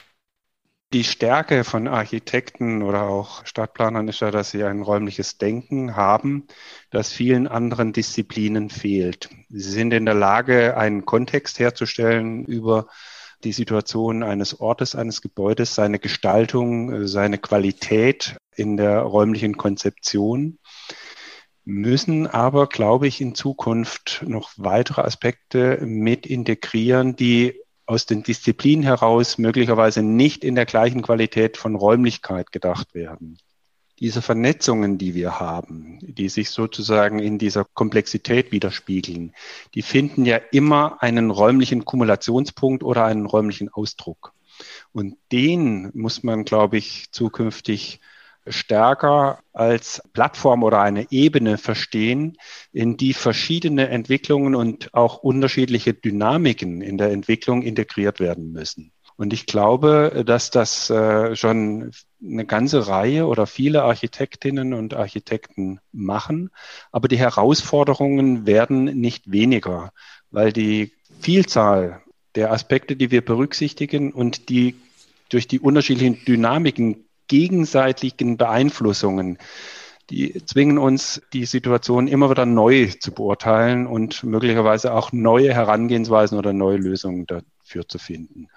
Die 0.92 1.04
Stärke 1.04 1.62
von 1.62 1.86
Architekten 1.86 2.82
oder 2.82 3.02
auch 3.02 3.46
Stadtplanern 3.46 4.08
ist 4.08 4.18
ja, 4.20 4.32
dass 4.32 4.50
sie 4.50 4.64
ein 4.64 4.82
räumliches 4.82 5.38
Denken 5.38 5.94
haben, 5.94 6.48
das 6.90 7.12
vielen 7.12 7.46
anderen 7.46 7.92
Disziplinen 7.92 8.70
fehlt. 8.70 9.28
Sie 9.50 9.70
sind 9.70 9.92
in 9.92 10.04
der 10.04 10.16
Lage, 10.16 10.76
einen 10.76 11.04
Kontext 11.04 11.60
herzustellen 11.60 12.44
über 12.44 12.88
die 13.44 13.52
Situation 13.52 14.24
eines 14.24 14.58
Ortes, 14.58 14.96
eines 14.96 15.22
Gebäudes, 15.22 15.76
seine 15.76 16.00
Gestaltung, 16.00 17.06
seine 17.06 17.38
Qualität 17.38 18.36
in 18.56 18.76
der 18.76 18.98
räumlichen 19.02 19.56
Konzeption, 19.56 20.58
müssen 21.64 22.26
aber, 22.26 22.66
glaube 22.66 23.06
ich, 23.06 23.20
in 23.20 23.36
Zukunft 23.36 24.24
noch 24.26 24.50
weitere 24.56 25.02
Aspekte 25.02 25.78
mit 25.82 26.26
integrieren, 26.26 27.14
die 27.14 27.60
aus 27.90 28.06
den 28.06 28.22
Disziplinen 28.22 28.84
heraus 28.84 29.36
möglicherweise 29.36 30.04
nicht 30.04 30.44
in 30.44 30.54
der 30.54 30.64
gleichen 30.64 31.02
Qualität 31.02 31.56
von 31.56 31.74
Räumlichkeit 31.74 32.52
gedacht 32.52 32.94
werden. 32.94 33.36
Diese 33.98 34.22
Vernetzungen, 34.22 34.96
die 34.96 35.16
wir 35.16 35.40
haben, 35.40 35.98
die 36.00 36.28
sich 36.28 36.50
sozusagen 36.50 37.18
in 37.18 37.36
dieser 37.36 37.64
Komplexität 37.74 38.52
widerspiegeln, 38.52 39.34
die 39.74 39.82
finden 39.82 40.24
ja 40.24 40.36
immer 40.36 41.02
einen 41.02 41.32
räumlichen 41.32 41.84
Kumulationspunkt 41.84 42.84
oder 42.84 43.06
einen 43.06 43.26
räumlichen 43.26 43.68
Ausdruck. 43.68 44.34
Und 44.92 45.16
den 45.32 45.90
muss 45.92 46.22
man, 46.22 46.44
glaube 46.44 46.78
ich, 46.78 47.10
zukünftig 47.10 48.00
stärker 48.46 49.40
als 49.52 50.02
Plattform 50.12 50.62
oder 50.62 50.80
eine 50.80 51.06
Ebene 51.10 51.58
verstehen, 51.58 52.36
in 52.72 52.96
die 52.96 53.12
verschiedene 53.12 53.88
Entwicklungen 53.88 54.54
und 54.54 54.94
auch 54.94 55.18
unterschiedliche 55.18 55.94
Dynamiken 55.94 56.80
in 56.80 56.98
der 56.98 57.10
Entwicklung 57.10 57.62
integriert 57.62 58.20
werden 58.20 58.52
müssen. 58.52 58.92
Und 59.16 59.34
ich 59.34 59.44
glaube, 59.44 60.22
dass 60.24 60.50
das 60.50 60.88
äh, 60.88 61.36
schon 61.36 61.90
eine 62.22 62.46
ganze 62.46 62.88
Reihe 62.88 63.26
oder 63.26 63.46
viele 63.46 63.82
Architektinnen 63.82 64.72
und 64.72 64.94
Architekten 64.94 65.78
machen. 65.92 66.48
Aber 66.90 67.06
die 67.06 67.18
Herausforderungen 67.18 68.46
werden 68.46 68.84
nicht 68.84 69.30
weniger, 69.30 69.92
weil 70.30 70.54
die 70.54 70.92
Vielzahl 71.20 72.00
der 72.34 72.50
Aspekte, 72.50 72.96
die 72.96 73.10
wir 73.10 73.22
berücksichtigen 73.22 74.10
und 74.12 74.48
die 74.48 74.76
durch 75.28 75.46
die 75.46 75.60
unterschiedlichen 75.60 76.24
Dynamiken 76.24 77.04
gegenseitigen 77.30 78.36
Beeinflussungen, 78.36 79.38
die 80.10 80.44
zwingen 80.44 80.78
uns, 80.78 81.22
die 81.32 81.44
Situation 81.44 82.08
immer 82.08 82.28
wieder 82.28 82.44
neu 82.44 82.88
zu 82.98 83.12
beurteilen 83.12 83.86
und 83.86 84.24
möglicherweise 84.24 84.92
auch 84.92 85.12
neue 85.12 85.54
Herangehensweisen 85.54 86.36
oder 86.36 86.52
neue 86.52 86.76
Lösungen 86.76 87.26
dafür 87.26 87.86
zu 87.86 87.98
finden. 87.98 88.48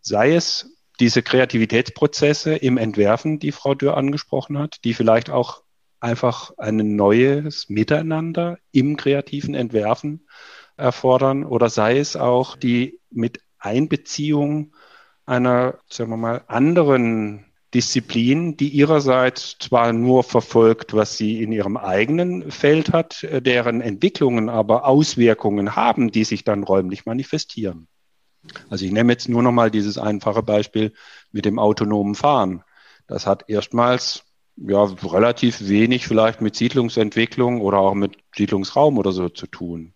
Sei 0.00 0.34
es 0.36 0.76
diese 1.00 1.22
Kreativitätsprozesse 1.22 2.54
im 2.54 2.78
Entwerfen, 2.78 3.40
die 3.40 3.50
Frau 3.50 3.74
Dürr 3.74 3.96
angesprochen 3.96 4.58
hat, 4.58 4.76
die 4.84 4.94
vielleicht 4.94 5.28
auch 5.28 5.62
einfach 5.98 6.52
ein 6.56 6.94
neues 6.94 7.68
Miteinander 7.68 8.58
im 8.70 8.96
kreativen 8.96 9.54
Entwerfen 9.54 10.28
erfordern 10.76 11.44
oder 11.44 11.68
sei 11.68 11.98
es 11.98 12.14
auch 12.14 12.56
die 12.56 13.00
mit 13.10 13.40
Einbeziehung 13.58 14.72
einer, 15.26 15.80
sagen 15.88 16.10
wir 16.10 16.16
mal, 16.16 16.44
anderen 16.46 17.49
Disziplin, 17.72 18.56
die 18.56 18.68
ihrerseits 18.68 19.56
zwar 19.58 19.92
nur 19.92 20.24
verfolgt, 20.24 20.92
was 20.92 21.16
sie 21.16 21.42
in 21.42 21.52
ihrem 21.52 21.76
eigenen 21.76 22.50
Feld 22.50 22.92
hat, 22.92 23.22
äh, 23.24 23.40
deren 23.40 23.80
Entwicklungen 23.80 24.48
aber 24.48 24.86
Auswirkungen 24.86 25.76
haben, 25.76 26.10
die 26.10 26.24
sich 26.24 26.44
dann 26.44 26.64
räumlich 26.64 27.06
manifestieren. 27.06 27.86
Also 28.70 28.84
ich 28.84 28.92
nehme 28.92 29.12
jetzt 29.12 29.28
nur 29.28 29.42
noch 29.42 29.52
mal 29.52 29.70
dieses 29.70 29.98
einfache 29.98 30.42
Beispiel 30.42 30.92
mit 31.30 31.44
dem 31.44 31.58
autonomen 31.58 32.14
Fahren. 32.14 32.62
Das 33.06 33.26
hat 33.26 33.44
erstmals 33.48 34.24
ja 34.56 34.82
relativ 34.82 35.68
wenig 35.68 36.06
vielleicht 36.06 36.40
mit 36.40 36.56
Siedlungsentwicklung 36.56 37.60
oder 37.60 37.78
auch 37.78 37.94
mit 37.94 38.16
Siedlungsraum 38.34 38.98
oder 38.98 39.12
so 39.12 39.28
zu 39.28 39.46
tun. 39.46 39.94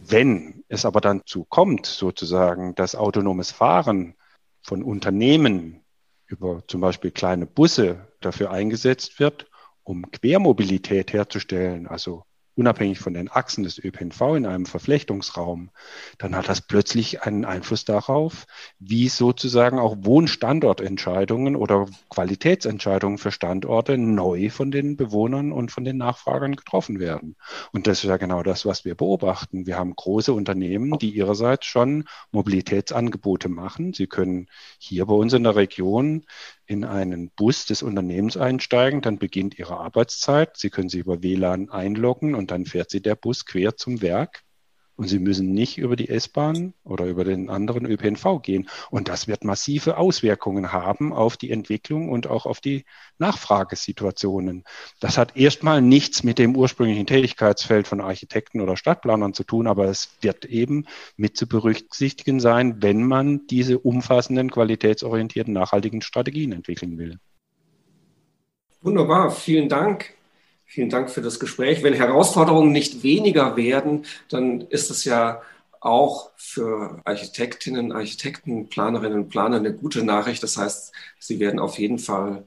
Wenn 0.00 0.64
es 0.68 0.84
aber 0.84 1.00
dann 1.00 1.22
zu 1.26 1.44
kommt, 1.44 1.86
sozusagen, 1.86 2.74
dass 2.74 2.94
autonomes 2.94 3.50
Fahren 3.50 4.14
von 4.62 4.82
Unternehmen 4.82 5.82
über 6.26 6.62
zum 6.66 6.80
Beispiel 6.80 7.10
kleine 7.10 7.46
Busse 7.46 8.12
dafür 8.20 8.50
eingesetzt 8.50 9.18
wird, 9.20 9.46
um 9.82 10.10
Quermobilität 10.10 11.12
herzustellen, 11.12 11.86
also 11.86 12.24
unabhängig 12.56 12.98
von 12.98 13.14
den 13.14 13.30
Achsen 13.30 13.64
des 13.64 13.78
ÖPNV 13.78 14.20
in 14.36 14.46
einem 14.46 14.66
Verflechtungsraum, 14.66 15.70
dann 16.18 16.34
hat 16.34 16.48
das 16.48 16.62
plötzlich 16.62 17.22
einen 17.22 17.44
Einfluss 17.44 17.84
darauf, 17.84 18.46
wie 18.78 19.08
sozusagen 19.08 19.78
auch 19.78 19.96
Wohnstandortentscheidungen 20.00 21.54
oder 21.54 21.86
Qualitätsentscheidungen 22.08 23.18
für 23.18 23.30
Standorte 23.30 23.98
neu 23.98 24.48
von 24.48 24.70
den 24.70 24.96
Bewohnern 24.96 25.52
und 25.52 25.70
von 25.70 25.84
den 25.84 25.98
Nachfragern 25.98 26.56
getroffen 26.56 26.98
werden. 26.98 27.36
Und 27.72 27.86
das 27.86 27.98
ist 28.02 28.08
ja 28.08 28.16
genau 28.16 28.42
das, 28.42 28.64
was 28.64 28.84
wir 28.84 28.94
beobachten. 28.94 29.66
Wir 29.66 29.76
haben 29.76 29.94
große 29.94 30.32
Unternehmen, 30.32 30.98
die 30.98 31.10
ihrerseits 31.10 31.66
schon 31.66 32.04
Mobilitätsangebote 32.32 33.50
machen. 33.50 33.92
Sie 33.92 34.06
können 34.06 34.48
hier 34.78 35.04
bei 35.06 35.14
uns 35.14 35.34
in 35.34 35.44
der 35.44 35.56
Region 35.56 36.24
in 36.66 36.84
einen 36.84 37.30
Bus 37.30 37.66
des 37.66 37.82
Unternehmens 37.82 38.36
einsteigen, 38.36 39.00
dann 39.00 39.18
beginnt 39.18 39.58
Ihre 39.58 39.78
Arbeitszeit. 39.78 40.56
Sie 40.56 40.70
können 40.70 40.88
sich 40.88 41.00
über 41.00 41.22
WLAN 41.22 41.70
einloggen 41.70 42.34
und 42.34 42.50
dann 42.50 42.66
fährt 42.66 42.90
Sie 42.90 43.00
der 43.00 43.14
Bus 43.14 43.46
quer 43.46 43.76
zum 43.76 44.02
Werk. 44.02 44.45
Und 44.96 45.08
Sie 45.08 45.18
müssen 45.18 45.52
nicht 45.52 45.76
über 45.76 45.94
die 45.94 46.08
S-Bahn 46.08 46.72
oder 46.82 47.04
über 47.04 47.24
den 47.24 47.50
anderen 47.50 47.84
ÖPNV 47.84 48.40
gehen. 48.42 48.68
Und 48.90 49.08
das 49.08 49.28
wird 49.28 49.44
massive 49.44 49.98
Auswirkungen 49.98 50.72
haben 50.72 51.12
auf 51.12 51.36
die 51.36 51.50
Entwicklung 51.50 52.08
und 52.08 52.26
auch 52.26 52.46
auf 52.46 52.60
die 52.60 52.84
Nachfragesituationen. 53.18 54.64
Das 55.00 55.18
hat 55.18 55.36
erstmal 55.36 55.82
nichts 55.82 56.22
mit 56.22 56.38
dem 56.38 56.56
ursprünglichen 56.56 57.06
Tätigkeitsfeld 57.06 57.86
von 57.86 58.00
Architekten 58.00 58.62
oder 58.62 58.76
Stadtplanern 58.78 59.34
zu 59.34 59.44
tun, 59.44 59.66
aber 59.66 59.84
es 59.84 60.16
wird 60.22 60.46
eben 60.46 60.86
mit 61.16 61.36
zu 61.36 61.46
berücksichtigen 61.46 62.40
sein, 62.40 62.82
wenn 62.82 63.02
man 63.02 63.46
diese 63.48 63.78
umfassenden, 63.78 64.50
qualitätsorientierten, 64.50 65.52
nachhaltigen 65.52 66.00
Strategien 66.00 66.52
entwickeln 66.52 66.96
will. 66.96 67.18
Wunderbar, 68.80 69.30
vielen 69.30 69.68
Dank. 69.68 70.15
Vielen 70.68 70.90
Dank 70.90 71.10
für 71.10 71.22
das 71.22 71.38
Gespräch. 71.38 71.82
Wenn 71.82 71.94
Herausforderungen 71.94 72.72
nicht 72.72 73.02
weniger 73.02 73.56
werden, 73.56 74.04
dann 74.28 74.62
ist 74.62 74.90
es 74.90 75.04
ja 75.04 75.40
auch 75.80 76.32
für 76.36 77.00
Architektinnen, 77.04 77.92
Architekten, 77.92 78.68
Planerinnen 78.68 79.20
und 79.20 79.28
Planer 79.28 79.58
eine 79.58 79.72
gute 79.72 80.02
Nachricht. 80.02 80.42
Das 80.42 80.56
heißt, 80.56 80.92
sie 81.20 81.38
werden 81.38 81.60
auf 81.60 81.78
jeden 81.78 82.00
Fall 82.00 82.44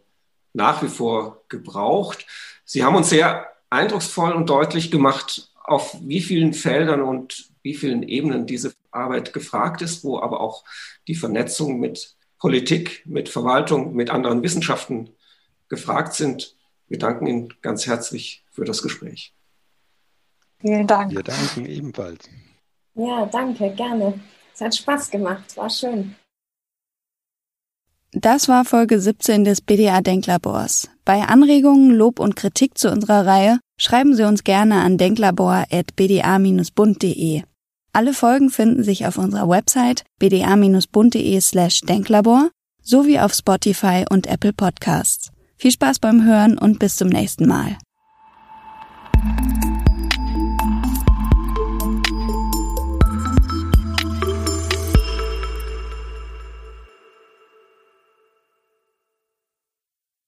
nach 0.54 0.84
wie 0.84 0.90
vor 0.90 1.44
gebraucht. 1.48 2.26
Sie 2.66 2.84
haben 2.84 2.96
uns 2.96 3.10
sehr 3.10 3.48
eindrucksvoll 3.70 4.34
und 4.34 4.50
deutlich 4.50 4.92
gemacht, 4.92 5.50
auf 5.64 5.96
wie 6.02 6.22
vielen 6.22 6.54
Feldern 6.54 7.02
und 7.02 7.50
wie 7.62 7.76
vielen 7.76 8.04
Ebenen 8.04 8.46
diese 8.46 8.74
Arbeit 8.92 9.32
gefragt 9.32 9.82
ist, 9.82 10.04
wo 10.04 10.20
aber 10.20 10.42
auch 10.42 10.66
die 11.08 11.16
Vernetzung 11.16 11.80
mit 11.80 12.16
Politik, 12.38 13.04
mit 13.06 13.30
Verwaltung, 13.30 13.96
mit 13.96 14.10
anderen 14.10 14.44
Wissenschaften 14.44 15.10
gefragt 15.70 16.16
sind. 16.16 16.56
Wir 16.90 17.00
danken 17.00 17.28
Ihnen 17.28 17.54
ganz 17.62 17.88
herzlich 17.88 18.44
für 18.52 18.66
das 18.66 18.82
Gespräch. 18.82 19.34
Vielen 20.60 20.88
Dank. 20.88 21.12
Wir 21.12 21.24
danken 21.24 21.66
ebenfalls. 21.66 22.28
Ja, 22.96 23.26
danke, 23.28 23.74
gerne. 23.76 24.20
Es 24.54 24.60
hat 24.60 24.76
Spaß 24.76 25.10
gemacht, 25.12 25.56
war 25.56 25.70
schön. 25.70 26.16
Das 28.12 28.50
war 28.50 28.66
Folge 28.66 29.00
17 29.00 29.44
des 29.44 29.62
BDA 29.62 30.02
Denklabors. 30.02 30.90
Bei 31.06 31.22
Anregungen, 31.22 31.92
Lob 31.92 32.20
und 32.20 32.36
Kritik 32.36 32.76
zu 32.78 32.92
unserer 32.92 33.28
Reihe 33.28 33.60
schreiben 33.78 34.16
Sie 34.16 34.24
uns 34.24 34.44
gerne 34.44 34.82
an 34.82 34.98
denklabor.bda-bund.de. 34.98 37.44
Alle 37.94 38.14
Folgen 38.14 38.50
finden 38.50 38.84
sich 38.84 39.06
auf 39.06 39.20
unserer 39.20 39.48
Website 39.48 40.06
bda-bund.de 40.18 41.40
slash 41.40 41.82
denklabor 41.82 42.50
sowie 42.82 43.20
auf 43.20 43.34
Spotify 43.34 44.06
und 44.10 44.26
Apple 44.26 44.54
Podcasts. 44.54 45.30
Viel 45.62 45.72
Spaß 45.72 46.00
beim 46.00 46.24
Hören 46.24 46.58
und 46.58 46.80
bis 46.80 46.96
zum 46.96 47.10
nächsten 47.10 47.46
Mal. 47.46 47.78